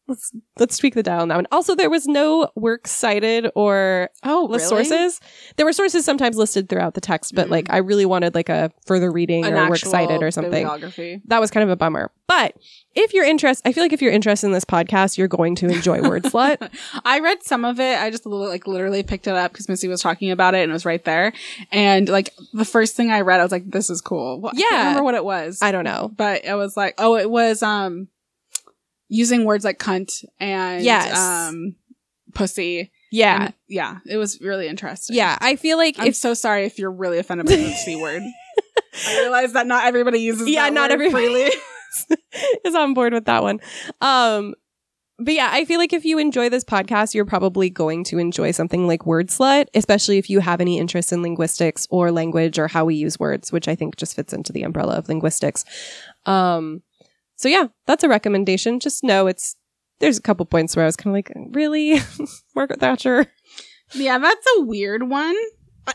[0.07, 1.47] Let's let's tweak the dial on that one.
[1.51, 5.19] Also, there was no works cited or Oh, the sources.
[5.57, 7.51] There were sources sometimes listed throughout the text, but Mm.
[7.51, 10.51] like I really wanted like a further reading An or works cited or something.
[10.51, 11.21] bibliography.
[11.25, 12.11] That was kind of a bummer.
[12.27, 12.55] But
[12.95, 15.67] if you're interested, I feel like if you're interested in this podcast, you're going to
[15.67, 16.69] enjoy Word Slut.
[17.05, 17.97] I read some of it.
[17.99, 20.71] I just li- like literally picked it up because Missy was talking about it and
[20.71, 21.31] it was right there.
[21.71, 24.59] And like the first thing I read, I was like, "This is cool." Well, I
[24.59, 24.77] Yeah.
[24.79, 25.59] remember what it was.
[25.61, 26.11] I don't know.
[26.17, 28.07] but it was like, "Oh, it was um
[29.09, 31.17] using words like cunt and Yes.
[31.17, 31.75] um
[32.33, 35.15] pussy." Yeah, And, yeah, it was really interesting.
[35.15, 35.37] yeah.
[35.39, 38.21] I feel like I'm if so sorry if you're really offended by the c word.
[39.07, 40.47] I realize that not everybody uses.
[40.49, 41.51] yeah, that not word everybody freely.
[42.65, 43.59] is on board with that one.
[44.01, 44.55] Um,
[45.19, 48.51] but yeah, I feel like if you enjoy this podcast, you're probably going to enjoy
[48.51, 52.67] something like Word Slut, especially if you have any interest in linguistics or language or
[52.67, 55.63] how we use words, which I think just fits into the umbrella of linguistics.
[56.25, 56.83] Um,
[57.37, 58.79] so yeah, that's a recommendation.
[58.81, 59.55] Just know it's
[59.99, 61.99] there's a couple points where I was kind of like, really,
[62.55, 63.25] Margaret Thatcher.
[63.93, 65.35] Yeah, that's a weird one.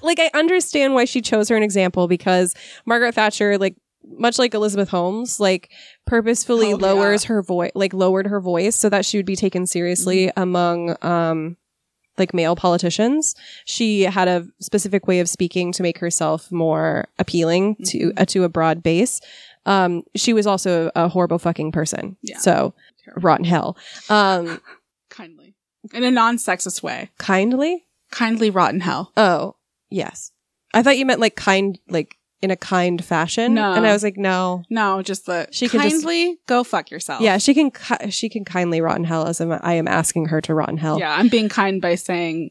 [0.03, 2.55] Like I understand why she chose her an example because
[2.87, 5.71] Margaret Thatcher, like much like Elizabeth Holmes, like
[6.07, 6.75] purposefully Oh, yeah.
[6.87, 10.41] lowers her voice, like lowered her voice so that she would be taken seriously Mm-hmm.
[10.43, 11.57] among um
[12.19, 13.35] like male politicians.
[13.65, 18.21] She had a specific way of speaking to make herself more appealing to Mhm.
[18.21, 19.21] uh, to a broad base.
[19.67, 22.17] Um, she was also a horrible fucking person.
[22.23, 22.39] Yeah.
[22.39, 22.75] So
[23.17, 23.77] rotten hell.
[24.09, 24.61] Um,
[25.11, 25.55] kindly
[25.93, 27.11] in a non-sexist way.
[27.19, 27.85] kindly.
[28.11, 29.11] Kindly rotten hell.
[29.17, 29.57] Oh,
[29.91, 30.33] yes.
[30.75, 33.55] I thought you meant like kind, like in a kind fashion.
[33.55, 33.73] No.
[33.73, 34.65] and I was like, no.
[34.69, 37.21] No, just the She can kindly go fuck yourself.
[37.23, 37.71] Yeah, she can.
[37.71, 40.99] ki- She can kindly rotten hell as I'm, I am asking her to rotten hell.
[40.99, 42.51] Yeah, I'm being kind by saying,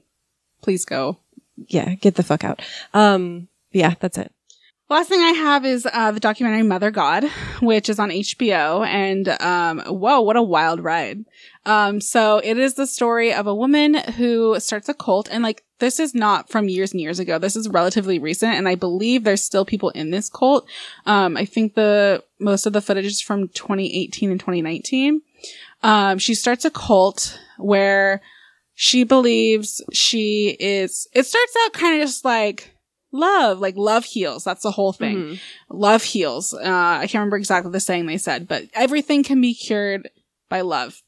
[0.61, 1.17] please go.
[1.67, 2.61] yeah, get the fuck out.
[2.93, 4.31] Um, yeah, that's it.
[4.91, 7.23] Last thing I have is uh, the documentary Mother God,
[7.61, 8.85] which is on HBO.
[8.85, 11.23] And um, whoa, what a wild ride.
[11.65, 15.29] Um, so it is the story of a woman who starts a cult.
[15.31, 17.39] And like, this is not from years and years ago.
[17.39, 18.55] This is relatively recent.
[18.55, 20.67] And I believe there's still people in this cult.
[21.05, 25.21] Um, I think the most of the footage is from 2018 and 2019.
[25.83, 28.21] Um, she starts a cult where
[28.73, 32.75] she believes she is, it starts out kind of just like,
[33.11, 34.43] love, like love heals.
[34.43, 35.17] That's the whole thing.
[35.17, 35.39] Mhm.
[35.69, 36.53] Love heals.
[36.53, 40.09] Uh, I can't remember exactly the saying they said, but everything can be cured
[40.49, 41.01] by love.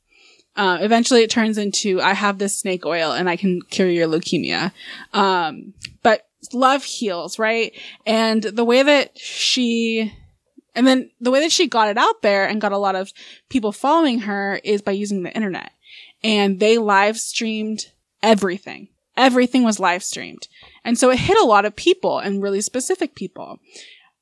[0.55, 4.07] Uh, eventually it turns into, I have this snake oil and I can cure your
[4.07, 4.71] leukemia.
[5.11, 5.73] Um,
[6.03, 7.73] but love heals, right?
[8.05, 10.13] And the way that she,
[10.75, 13.11] and then the way that she got it out there and got a lot of
[13.49, 15.71] people following her is by using the internet.
[16.23, 17.87] And they live streamed
[18.21, 18.89] everything.
[19.17, 20.47] Everything was live streamed.
[20.85, 23.59] And so it hit a lot of people and really specific people.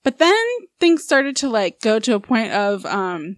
[0.04, 0.36] But then
[0.80, 3.38] things started to like go to a point of, um,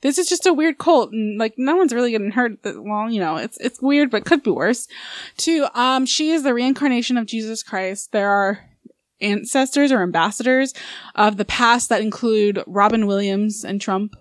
[0.00, 2.58] this is just a weird cult and like no one's really getting hurt.
[2.62, 4.86] Well, you know, it's, it's weird, but could be worse.
[5.38, 8.12] To, um, she is the reincarnation of Jesus Christ.
[8.12, 8.60] There are
[9.20, 10.74] ancestors or ambassadors
[11.14, 14.14] of the past that include Robin Williams and Trump.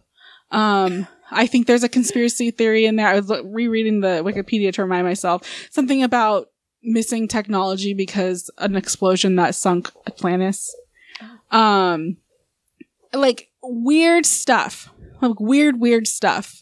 [0.51, 3.07] Um, I think there's a conspiracy theory in there.
[3.07, 6.47] I was rereading the Wikipedia to remind myself something about
[6.83, 10.75] missing technology because an explosion that sunk Atlantis.
[11.51, 12.17] Um,
[13.13, 14.89] like weird stuff,
[15.21, 16.61] like weird, weird stuff.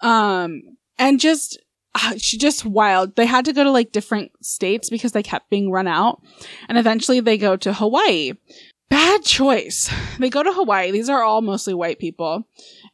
[0.00, 1.58] Um, and just,
[1.94, 3.16] uh, she just wild.
[3.16, 6.20] They had to go to like different states because they kept being run out.
[6.68, 8.32] And eventually they go to Hawaii.
[8.88, 9.90] Bad choice.
[10.18, 10.90] They go to Hawaii.
[10.90, 12.46] These are all mostly white people.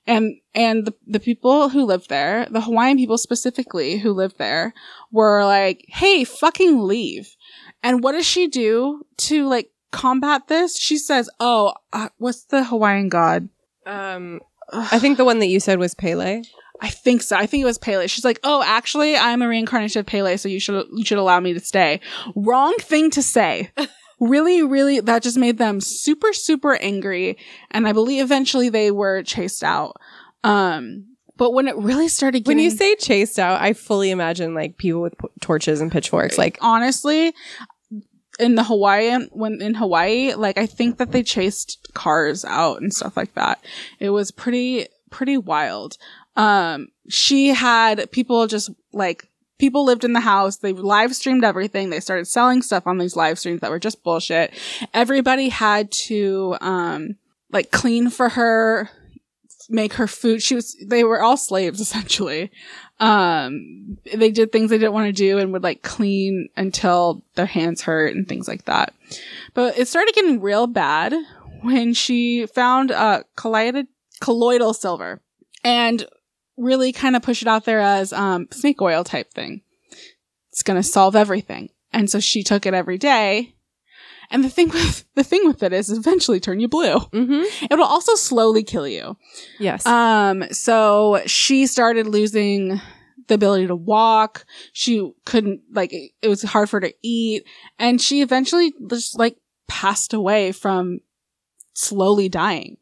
[0.09, 4.75] And, and the, the people who lived there, the Hawaiian people specifically who lived there
[5.13, 7.37] were like, Hey, fucking leave.
[7.83, 10.79] And what does she do to like combat this?
[10.79, 13.49] She says, Oh, uh, what's the Hawaiian god?
[13.87, 14.41] Um,
[14.73, 16.43] I think the one that you said was Pele.
[16.81, 17.37] I think so.
[17.37, 18.07] I think it was Pele.
[18.07, 21.41] She's like, "Oh, actually, I'm a reincarnation of Pele, so you should you should allow
[21.41, 22.01] me to stay."
[22.37, 23.71] Wrong thing to say.
[24.21, 27.39] really, really, that just made them super, super angry,
[27.71, 29.97] and I believe eventually they were chased out.
[30.45, 34.55] Um, but when it really started getting, When you say chased out, I fully imagine
[34.55, 36.37] like people with p- torches and pitchforks.
[36.37, 37.33] Like, honestly,
[38.39, 42.93] in the Hawaiian when in Hawaii, like I think that they chased cars out and
[42.93, 43.63] stuff like that.
[43.99, 45.97] It was pretty pretty wild.
[46.37, 51.91] Um she had people just like people lived in the house, they live streamed everything,
[51.91, 54.53] they started selling stuff on these live streams that were just bullshit.
[54.95, 57.17] Everybody had to um
[57.51, 58.91] like clean for her,
[59.69, 60.43] make her food.
[60.43, 62.51] She was they were all slaves essentially
[63.01, 67.47] um they did things they didn't want to do and would like clean until their
[67.47, 68.93] hands hurt and things like that
[69.55, 71.15] but it started getting real bad
[71.63, 73.85] when she found uh colloidal
[74.21, 75.21] colloidal silver
[75.63, 76.07] and
[76.59, 79.63] really kind of push it out there as um snake oil type thing
[80.51, 83.55] it's gonna solve everything and so she took it every day
[84.31, 87.67] and the thing with the thing with it is eventually turn you blue mm-hmm.
[87.71, 89.17] it will also slowly kill you
[89.59, 89.87] yes.
[89.87, 92.81] um, so she started losing
[93.29, 94.45] the ability to walk.
[94.73, 97.45] She couldn't, like, it it was hard for her to eat.
[97.79, 99.37] And she eventually just, like,
[99.69, 101.01] passed away from
[101.75, 102.79] slowly dying.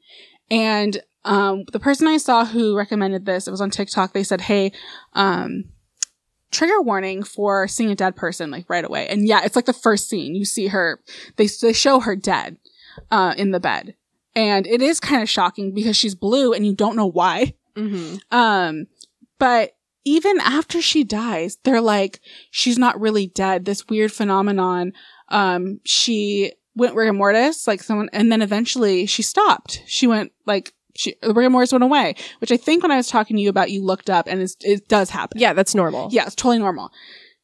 [0.51, 4.41] And, um, the person I saw who recommended this, it was on TikTok, they said,
[4.41, 4.73] hey,
[5.13, 5.65] um,
[6.53, 9.09] trigger warning for seeing a dead person, like, right away.
[9.09, 10.35] And yeah, it's like the first scene.
[10.35, 11.01] You see her,
[11.37, 12.57] they, they show her dead,
[13.11, 13.97] uh, in the bed.
[14.35, 17.55] And it is kind of shocking because she's blue and you don't know why.
[17.77, 18.17] mm-hmm.
[18.31, 18.87] Um,
[19.39, 19.73] but
[20.05, 22.21] even after she dies, they're like,
[22.53, 23.65] she's not really dead.
[23.65, 24.93] This weird phenomenon.
[25.29, 29.83] Um, she went rigor mortis, like someone, and then eventually she stopped.
[29.87, 33.37] She went like, she, the rigor went away, which I think when I was talking
[33.37, 35.41] to you about, you looked up and it's, it does happen.
[35.41, 36.09] Yeah, that's normal.
[36.11, 36.91] Yeah, it's totally normal.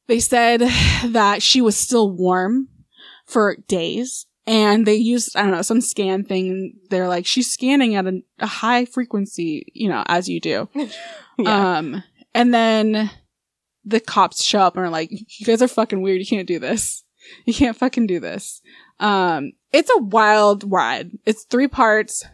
[0.07, 0.61] They said
[1.07, 2.69] that she was still warm
[3.27, 4.27] for days.
[4.45, 6.75] And they used, I don't know, some scan thing.
[6.91, 10.69] They're like, she's scanning at a, a high frequency, you know, as you do.
[11.39, 11.79] Yeah.
[11.79, 13.11] Um, and then
[13.87, 16.21] the cops show up and are like, you guys are fucking weird.
[16.21, 17.05] You can't do this.
[17.47, 18.61] You can't fucking do this.
[19.01, 21.13] Um, it's a wild ride.
[21.25, 22.25] It's three parts.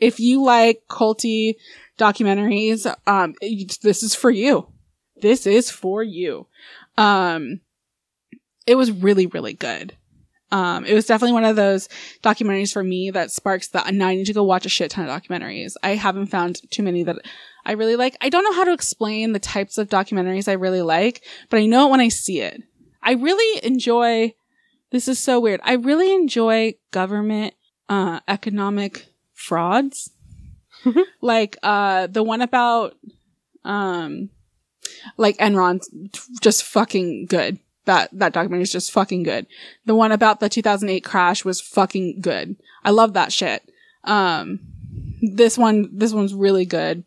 [0.00, 1.54] If you like culty
[1.98, 4.68] documentaries, um, this is for you.
[5.20, 6.46] This is for you.
[6.96, 7.60] Um,
[8.66, 9.96] it was really, really good.
[10.50, 11.88] Um, it was definitely one of those
[12.22, 15.06] documentaries for me that sparks the, now I need to go watch a shit ton
[15.06, 15.74] of documentaries.
[15.82, 17.16] I haven't found too many that
[17.66, 18.16] I really like.
[18.20, 21.66] I don't know how to explain the types of documentaries I really like, but I
[21.66, 22.62] know it when I see it.
[23.02, 24.34] I really enjoy,
[24.90, 25.60] this is so weird.
[25.64, 27.54] I really enjoy government,
[27.90, 29.07] uh, economic
[29.38, 30.10] frauds.
[31.20, 32.96] like, uh, the one about,
[33.64, 34.30] um,
[35.16, 35.88] like Enron's
[36.40, 37.58] just fucking good
[37.88, 39.46] that that documentary is just fucking good.
[39.86, 42.56] The one about the 2008 crash was fucking good.
[42.84, 43.66] I love that shit.
[44.04, 44.60] Um,
[45.22, 47.02] this one, this one's really good.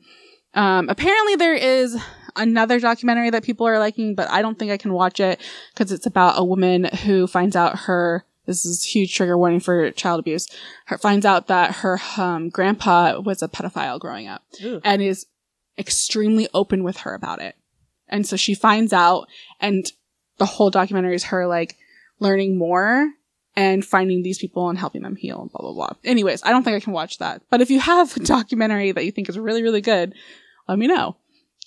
[0.55, 2.01] Um, apparently there is
[2.35, 5.39] another documentary that people are liking, but I don't think I can watch it
[5.71, 9.91] because it's about a woman who finds out her, this is huge trigger warning for
[9.91, 10.47] child abuse,
[10.87, 14.81] her, finds out that her, um, grandpa was a pedophile growing up Ew.
[14.83, 15.27] and is
[15.77, 17.55] extremely open with her about it.
[18.07, 19.27] And so she finds out
[19.59, 19.85] and
[20.37, 21.77] the whole documentary is her like
[22.19, 23.11] learning more
[23.55, 25.95] and finding these people and helping them heal and blah blah blah.
[26.03, 27.41] Anyways, I don't think I can watch that.
[27.49, 30.13] But if you have a documentary that you think is really really good,
[30.67, 31.17] let me know.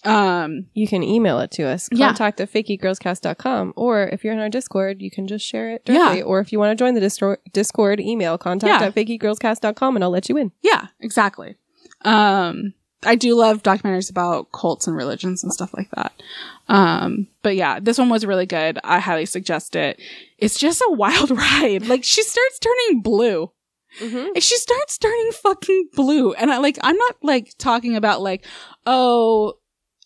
[0.05, 1.89] Um, You can email it to us.
[1.93, 2.09] Yeah.
[2.09, 3.73] Contact at fakegeekgirlscast.com.
[3.77, 6.19] Or if you're in our Discord, you can just share it directly.
[6.19, 6.25] Yeah.
[6.25, 8.87] Or if you want to join the Distor- Discord, email contact Yeah.
[8.89, 10.53] at fakegeekgirlscast.com and I'll let you in.
[10.63, 11.57] yeah, exactly.
[12.05, 12.75] Um,
[13.07, 16.13] I do love documentaries about cults and religions and stuff like that.
[16.69, 18.79] Um, but yeah, this one was really good.
[18.83, 20.01] I highly suggest it.
[20.39, 21.87] It's just a wild ride.
[21.87, 23.51] Like she starts turning blue.
[24.01, 24.39] Mm-hmm.
[24.41, 26.33] She starts turning fucking blue.
[26.33, 28.45] And I like, I'm not like talking about like,
[28.87, 29.55] oh,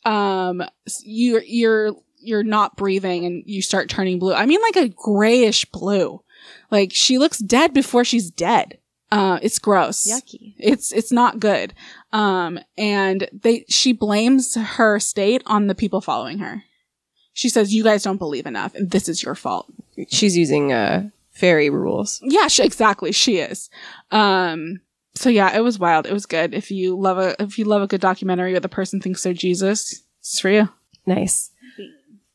[0.08, 0.62] um,
[1.02, 4.34] you're, you're, you're not breathing and you start turning blue.
[4.34, 6.22] I mean like a grayish blue.
[6.70, 8.78] Like she looks dead before she's dead.
[9.10, 10.06] Uh, it's gross.
[10.06, 10.54] Yucky.
[10.58, 11.74] It's, it's not good.
[12.12, 16.64] Um, and they, she blames her state on the people following her.
[17.32, 19.70] She says, you guys don't believe enough and this is your fault.
[20.08, 22.20] She's using uh, fairy rules.
[22.22, 23.12] Yeah, she, exactly.
[23.12, 23.70] She is.
[24.10, 24.80] Um,
[25.18, 26.06] so yeah, it was wild.
[26.06, 26.54] It was good.
[26.54, 29.32] If you love a, if you love a good documentary where the person thinks they're
[29.32, 30.68] Jesus, it's for you.
[31.06, 31.50] Nice.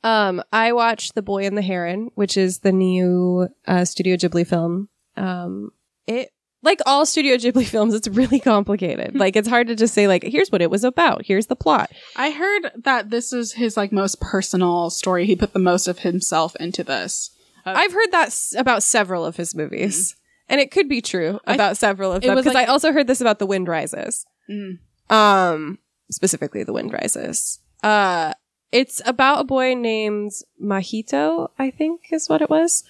[0.03, 4.45] Um, I watched The Boy and the Heron, which is the new uh, Studio Ghibli
[4.45, 4.89] film.
[5.15, 5.71] Um,
[6.07, 6.29] it
[6.61, 9.15] like all Studio Ghibli films, it's really complicated.
[9.19, 11.25] like it's hard to just say like, here's what it was about.
[11.25, 11.91] Here's the plot.
[12.17, 15.25] I heard that this is his like most personal story.
[15.25, 17.29] He put the most of himself into this.
[17.65, 20.17] I've heard that s- about several of his movies,
[20.53, 23.19] and it could be true about several of them because like- I also heard this
[23.21, 24.25] about The Wind Rises.
[24.49, 24.77] Mm.
[25.09, 25.79] Um,
[26.09, 27.59] specifically The Wind Rises.
[27.83, 28.33] Uh,
[28.71, 30.31] it's about a boy named
[30.61, 32.83] Mahito, I think is what it was.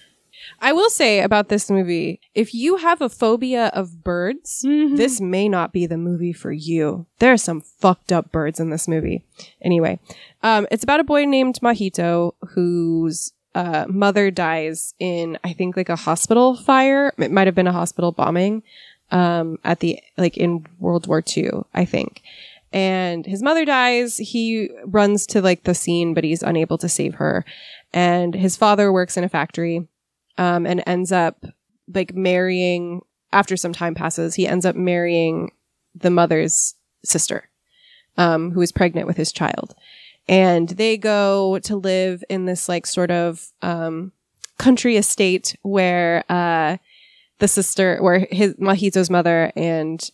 [0.60, 4.96] I will say about this movie, if you have a phobia of birds, Mhm.
[4.96, 7.06] this may not be the movie for you.
[7.18, 9.24] There are some fucked up birds in this movie.
[9.62, 10.00] Anyway,
[10.42, 15.88] um, it's about a boy named Mahito whose uh, mother dies in, I think, like
[15.88, 17.12] a hospital fire.
[17.18, 18.62] It might have been a hospital bombing
[19.10, 22.22] um, at the like in World War II, I think.
[22.72, 24.18] And his mother dies.
[24.18, 27.44] He runs to like the scene, but he's unable to save her.
[27.92, 29.86] And his father works in a factory
[30.36, 31.44] um, and ends up
[31.92, 33.02] like marrying.
[33.32, 35.50] After some time passes, he ends up marrying
[35.94, 37.48] the mother's sister,
[38.16, 39.74] um, who is pregnant with his child.
[40.28, 44.12] And they go to live in this like sort of um,
[44.58, 46.78] country estate where uh,
[47.38, 50.08] the sister, where his Mahito's mother and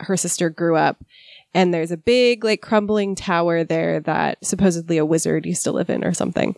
[0.00, 1.04] her sister grew up.
[1.52, 5.90] And there's a big, like, crumbling tower there that supposedly a wizard used to live
[5.90, 6.54] in or something.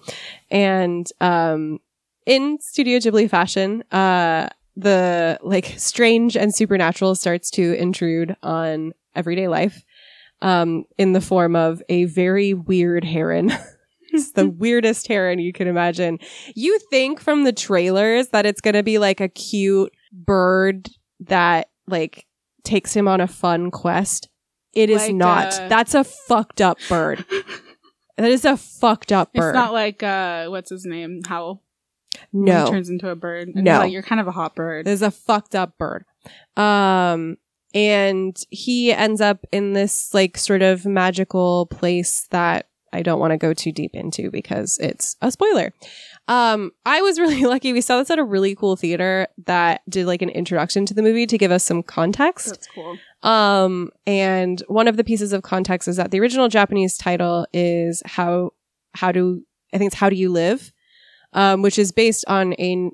[0.51, 1.81] And um,
[2.27, 9.49] in Studio Ghibli fashion, uh, the like strange and supernatural starts to intrude on everyday
[9.49, 9.85] life
[10.43, 13.51] um, in the form of a very weird heron.
[14.13, 16.19] it's the weirdest heron you can imagine.
[16.55, 20.91] You think from the trailers that it's going to be like a cute bird
[21.21, 22.27] that like
[22.65, 24.29] takes him on a fun quest.
[24.75, 25.59] It is Like, not.
[25.59, 27.25] uh, That's a fucked up bird.
[28.17, 29.51] that is a fucked up bird.
[29.51, 31.21] It's not like uh, what's his name?
[31.27, 31.63] Howl.
[32.33, 32.65] no.
[32.67, 33.51] he turns into a bird.
[33.55, 33.79] No.
[33.81, 34.87] like, you're kind of a hot bird.
[34.87, 36.05] There's a fucked up bird.
[36.57, 37.37] Um,
[37.75, 43.31] and he ends up in this like sort of magical place that I don't want
[43.31, 45.73] to go too deep into because it's a spoiler.
[46.29, 47.73] Um, I was really lucky.
[47.73, 51.03] We saw this at a really cool theater that did like an introduction to the
[51.03, 52.49] movie to give us some context.
[52.49, 52.99] That's cool.
[53.23, 58.03] Um, and one of the pieces of context is that the original Japanese title is
[58.05, 58.53] how,
[58.95, 59.43] how do,
[59.73, 60.73] I think it's How Do You Live?
[61.33, 62.91] Um, which is based on a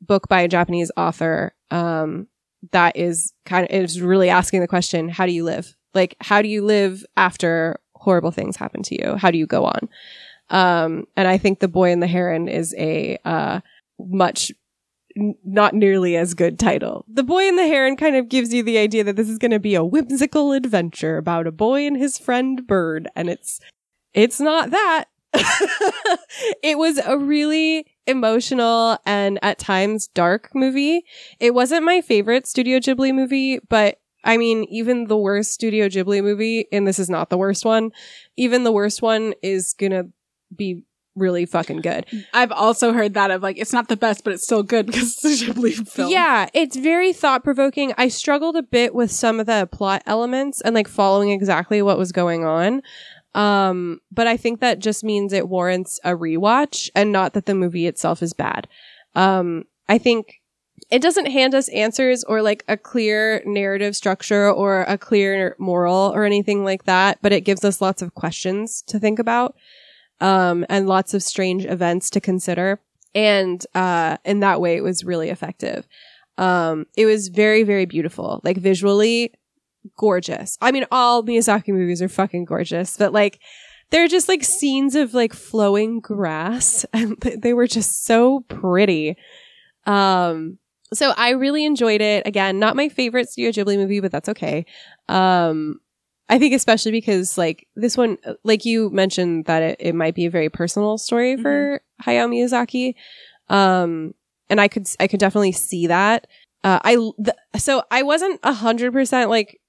[0.00, 2.28] book by a Japanese author, um,
[2.72, 5.74] that is kind of is really asking the question, how do you live?
[5.94, 9.16] Like, how do you live after horrible things happen to you?
[9.16, 9.88] How do you go on?
[10.50, 13.60] Um, and I think The Boy and the Heron is a uh,
[13.98, 14.52] much
[15.16, 17.04] not nearly as good title.
[17.08, 19.50] The Boy and the Heron kind of gives you the idea that this is going
[19.50, 23.60] to be a whimsical adventure about a boy and his friend Bird, and it's
[24.14, 25.06] it's not that.
[26.62, 31.04] it was a really emotional and at times dark movie.
[31.38, 36.22] It wasn't my favorite Studio Ghibli movie, but I mean, even the worst Studio Ghibli
[36.22, 37.92] movie, and this is not the worst one,
[38.36, 40.04] even the worst one is gonna
[40.54, 40.84] be
[41.16, 42.06] really fucking good.
[42.32, 45.18] I've also heard that of like it's not the best, but it's still good because
[45.24, 46.10] it's a Ghibli film.
[46.10, 47.92] Yeah, it's very thought provoking.
[47.96, 51.98] I struggled a bit with some of the plot elements and like following exactly what
[51.98, 52.82] was going on.
[53.34, 57.54] Um, but I think that just means it warrants a rewatch and not that the
[57.54, 58.66] movie itself is bad.
[59.14, 60.40] Um, I think
[60.90, 66.12] it doesn't hand us answers or like a clear narrative structure or a clear moral
[66.14, 69.54] or anything like that, but it gives us lots of questions to think about.
[70.20, 72.78] Um, and lots of strange events to consider.
[73.14, 75.88] And, uh, in that way, it was really effective.
[76.36, 78.40] Um, it was very, very beautiful.
[78.44, 79.32] Like visually,
[79.96, 80.56] gorgeous.
[80.60, 83.40] I mean, all Miyazaki movies are fucking gorgeous, but like,
[83.90, 89.16] they're just like scenes of like flowing grass and they were just so pretty.
[89.86, 90.58] Um,
[90.92, 92.26] so I really enjoyed it.
[92.26, 94.66] Again, not my favorite Studio Ghibli movie, but that's okay.
[95.08, 95.80] Um,
[96.28, 100.26] I think especially because like this one, like you mentioned that it, it might be
[100.26, 102.94] a very personal story for Hayao Miyazaki.
[103.48, 104.14] Um,
[104.48, 106.26] and I could, I could definitely see that.
[106.62, 109.59] Uh, I, th- so I wasn't a hundred percent like,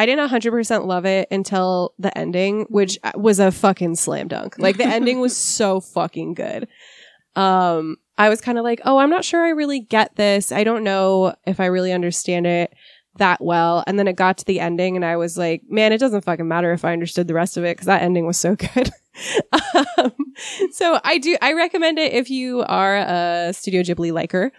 [0.00, 4.28] I didn't a hundred percent love it until the ending, which was a fucking slam
[4.28, 4.58] dunk.
[4.58, 6.68] Like the ending was so fucking good.
[7.36, 10.52] Um, I was kind of like, oh, I'm not sure I really get this.
[10.52, 12.72] I don't know if I really understand it
[13.18, 13.84] that well.
[13.86, 16.48] And then it got to the ending and I was like, man, it doesn't fucking
[16.48, 18.90] matter if I understood the rest of it because that ending was so good.
[19.98, 20.12] um,
[20.70, 24.50] so I do, I recommend it if you are a Studio Ghibli liker.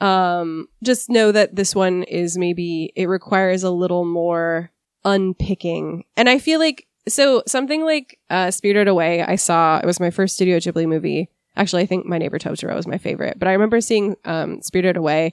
[0.00, 4.70] Um, just know that this one is maybe, it requires a little more
[5.06, 6.04] unpicking.
[6.18, 10.10] And I feel like, so something like, uh, Spirited Away, I saw, it was my
[10.10, 11.30] first Studio Ghibli movie.
[11.56, 14.98] Actually, I think My Neighbor Totoro was my favorite, but I remember seeing, um, Spirited
[14.98, 15.32] Away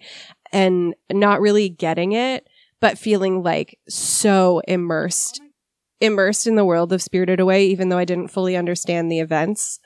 [0.54, 2.48] and not really getting it,
[2.80, 5.42] but feeling like so immersed,
[6.00, 9.80] immersed in the world of Spirited Away, even though I didn't fully understand the events.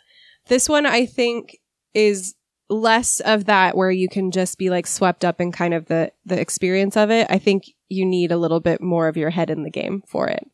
[0.47, 1.57] This one, I think,
[1.93, 2.35] is
[2.69, 6.11] less of that where you can just be like swept up in kind of the,
[6.25, 7.27] the experience of it.
[7.29, 10.27] I think you need a little bit more of your head in the game for
[10.27, 10.45] it.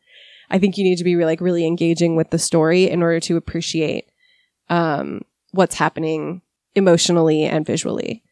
[0.49, 3.37] I think you need to be like really engaging with the story in order to
[3.37, 4.11] appreciate,
[4.69, 6.41] um, what's happening
[6.75, 8.23] emotionally and visually.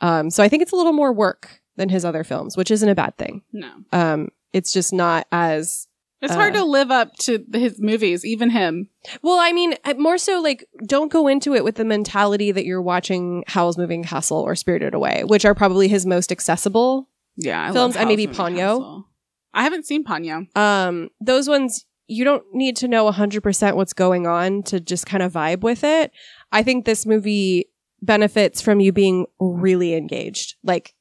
[0.00, 2.88] Um, so I think it's a little more work than his other films, which isn't
[2.88, 3.42] a bad thing.
[3.52, 3.72] No.
[3.92, 5.87] Um, it's just not as
[6.20, 8.88] It's hard Uh, to live up to his movies, even him.
[9.22, 9.38] well.
[9.38, 12.82] I mean, uh, more so like don't go into it with the mentality that you're
[12.82, 17.08] watching Howl's Moving Castle or Spirited Away, which are probably his most accessible.
[17.36, 17.68] Yeah.
[17.68, 18.56] I Films, and maybe Ponyo.
[18.78, 19.08] Castle.
[19.54, 20.46] I haven't seen Ponyo.
[20.56, 25.22] Um, those ones you don't need to know 100% what's going on to just kind
[25.22, 26.10] of vibe with it.
[26.50, 27.66] I think this movie
[28.00, 30.94] benefits from you being really engaged, like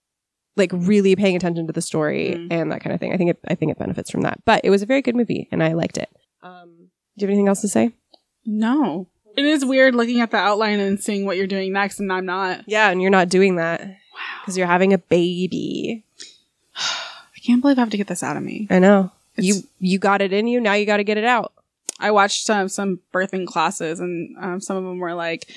[0.58, 2.48] like really paying attention to the story Mm.
[2.52, 3.14] and that kind of thing.
[3.14, 4.40] I think it I think it benefits from that.
[4.46, 6.10] But it was a very good movie and I liked it.
[6.44, 6.70] Um,
[7.18, 7.92] do you have anything else to say?
[8.46, 9.08] No.
[9.36, 12.26] It is weird looking at the outline and seeing what you're doing next, and I'm
[12.26, 12.64] not.
[12.68, 13.94] Yeah, and you're not doing that Wow.
[14.42, 16.04] because you're having a baby.
[16.76, 18.68] I can't believe I have to get this out of me.
[18.70, 19.12] I know.
[19.38, 20.60] It's- you you got it in you.
[20.60, 21.54] Now you got to get it out.
[22.00, 25.48] I watched some some birthing classes, and um, some of them were like,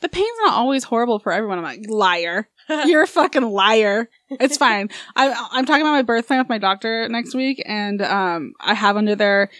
[0.00, 2.48] "The pain's not always horrible for everyone." I'm like, "Liar!
[2.86, 4.90] You're a fucking liar." It's fine.
[5.16, 8.74] I, I'm talking about my birth plan with my doctor next week, and um, I
[8.74, 9.50] have under there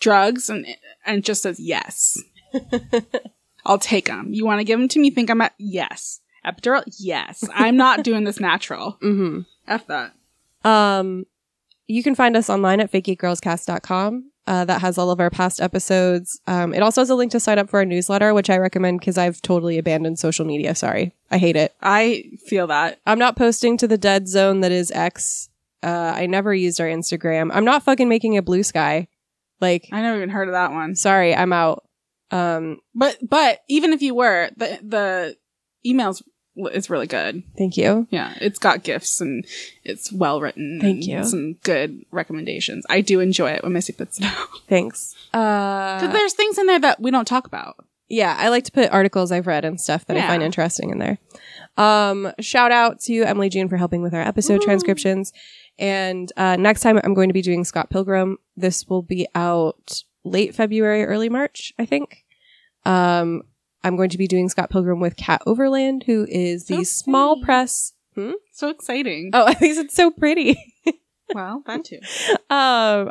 [0.00, 0.66] drugs, and
[1.04, 2.18] and it just says yes.
[3.64, 4.28] I'll take them.
[4.32, 5.10] You want to give them to me?
[5.10, 6.20] Think I'm at yes.
[6.44, 6.82] Epidural?
[6.98, 7.48] Yes.
[7.54, 8.98] I'm not doing this natural.
[9.02, 9.40] mm-hmm.
[9.68, 10.14] F that.
[10.64, 11.26] Um,
[11.86, 14.31] you can find us online at fakegeekgirlscast.com.
[14.44, 16.40] Uh, that has all of our past episodes.
[16.48, 18.98] Um, it also has a link to sign up for our newsletter, which I recommend
[18.98, 20.74] because I've totally abandoned social media.
[20.74, 21.14] Sorry.
[21.30, 21.72] I hate it.
[21.80, 22.98] I feel that.
[23.06, 25.48] I'm not posting to the dead zone that is X.
[25.80, 27.50] Uh, I never used our Instagram.
[27.54, 29.06] I'm not fucking making a Bluesky.
[29.60, 30.96] Like, I never even heard of that one.
[30.96, 31.84] sorry, I'm out.
[32.32, 35.36] Um, But but even if you were, the the
[35.86, 36.20] emails
[36.56, 37.42] is really good.
[37.56, 38.06] thank you.
[38.10, 39.44] Yeah, it's got gifts and
[39.84, 40.78] it's well written.
[40.80, 41.24] Thank you.
[41.24, 42.84] Some good recommendations.
[42.90, 45.14] I do enjoy it when Missy puts it out Thanks.
[45.30, 47.76] because Uh, there's things in there that we don't talk about.
[48.08, 50.98] yeah, I like to put articles I've read and stuff that I find interesting in
[50.98, 51.18] there.
[51.78, 54.64] Um, shout out to Emily June for helping with our episode Woo.
[54.66, 55.32] transcriptions.
[55.78, 58.36] And uh, next time I'm going to be doing Scott Pilgrim.
[58.58, 62.24] This will be out late February, early March, I think.
[62.84, 63.42] Um,
[63.84, 67.34] I'm going to be doing Scott Pilgrim with Kat Overland, who is the So small
[67.36, 67.44] pretty.
[67.46, 67.92] press.
[68.52, 69.30] So exciting.
[69.32, 70.56] Oh, I think it's so pretty.
[71.34, 71.98] well, that too.
[72.50, 73.10] um,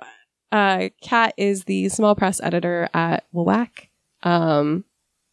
[0.52, 3.88] uh, Kat is the small press editor at WAC.
[4.24, 4.86] Um,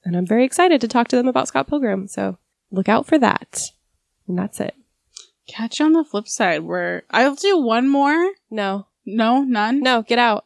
[0.05, 2.09] and I'm very excited to talk to them about Scott Pilgrim.
[2.09, 2.39] So
[2.71, 3.71] look out for that.
[4.27, 4.75] And that's it.
[5.47, 8.33] Catch you on the flip side where I'll do one more.
[8.51, 9.81] No, No, none.
[9.81, 10.45] no, get out.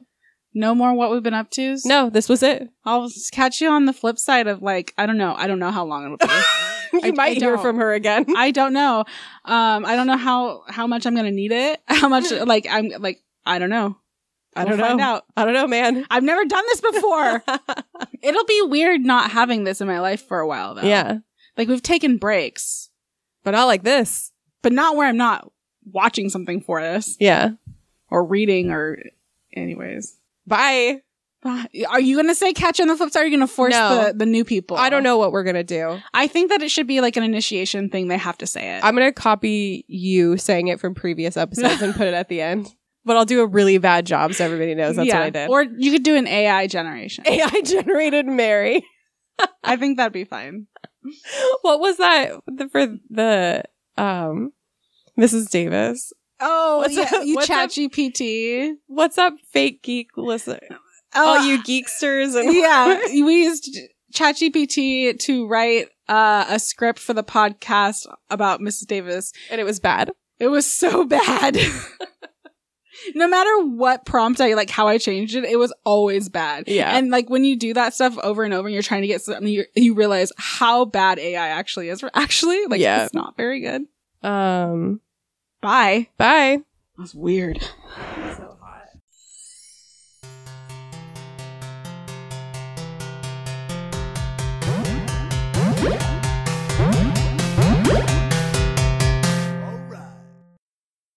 [0.54, 1.78] No more what we've been up to.
[1.84, 2.68] No, this was it.
[2.84, 5.34] I'll catch you on the flip side of like I don't know.
[5.36, 6.26] I don't know how long it'll be.
[6.92, 8.26] you I- might I hear from her again.
[8.36, 9.00] I don't know.
[9.44, 11.80] Um, I don't know how how much I'm gonna need it.
[11.88, 13.96] How much like I'm like I don't know.
[14.54, 15.04] I We'll don't Find know.
[15.04, 15.24] out.
[15.34, 16.04] I don't know, man.
[16.10, 17.42] I've never done this before.
[18.20, 20.82] It'll be weird not having this in my life for a while though.
[20.82, 21.18] yeah,
[21.56, 22.90] like we've taken breaks,
[23.44, 24.30] but not like this.
[24.60, 25.50] but not where I'm not
[25.90, 27.52] watching something for this Yeah.
[28.10, 28.98] or reading or
[29.56, 30.18] anyways.
[30.52, 31.00] Bye.
[31.88, 33.20] Are you gonna say catch on the flip side?
[33.20, 34.06] Or are you gonna force No.
[34.08, 34.76] the, the new people?
[34.76, 35.98] I don't know what we're gonna do.
[36.14, 38.06] I think that it should be like an initiation thing.
[38.08, 38.84] They have to say it.
[38.84, 42.68] I'm gonna copy you saying it from previous episodes and put it at the end.
[43.04, 45.50] But I'll do a really bad job so everybody knows that's what I did.
[45.50, 47.24] Or you could do an AI generation.
[47.26, 48.84] AI generated Merri.
[49.64, 50.68] I think that'd be fine.
[51.62, 53.64] what was that the, for the
[53.96, 54.52] um
[55.18, 55.50] Mrs.
[55.50, 56.12] Davis?
[56.44, 57.70] Oh, What's yeah, up- you what's chat up?
[57.70, 58.72] GPT.
[58.86, 60.58] What's up, fake geek listen?
[61.14, 63.68] All you geeksters and Oh, yeah, we used
[64.14, 68.86] ChatGPT to write uh, a script for the podcast about Mrs.
[68.86, 69.32] Davis.
[69.50, 70.10] and it was bad.
[70.38, 71.56] It was so bad.
[73.14, 76.64] no matter what prompt I like, how I changed it, it was always bad.
[76.66, 76.96] Yeah.
[76.96, 79.22] and like when you do that stuff over and over, and you're trying to get
[79.22, 82.02] something, you, you realize how bad AI actually is.
[82.14, 83.04] Actually, like Yeah.
[83.04, 83.82] it's not very good.
[84.22, 85.00] Um
[85.62, 86.08] Bye.
[86.18, 86.58] Bye.
[86.98, 87.62] That's weird.
[88.36, 88.51] So.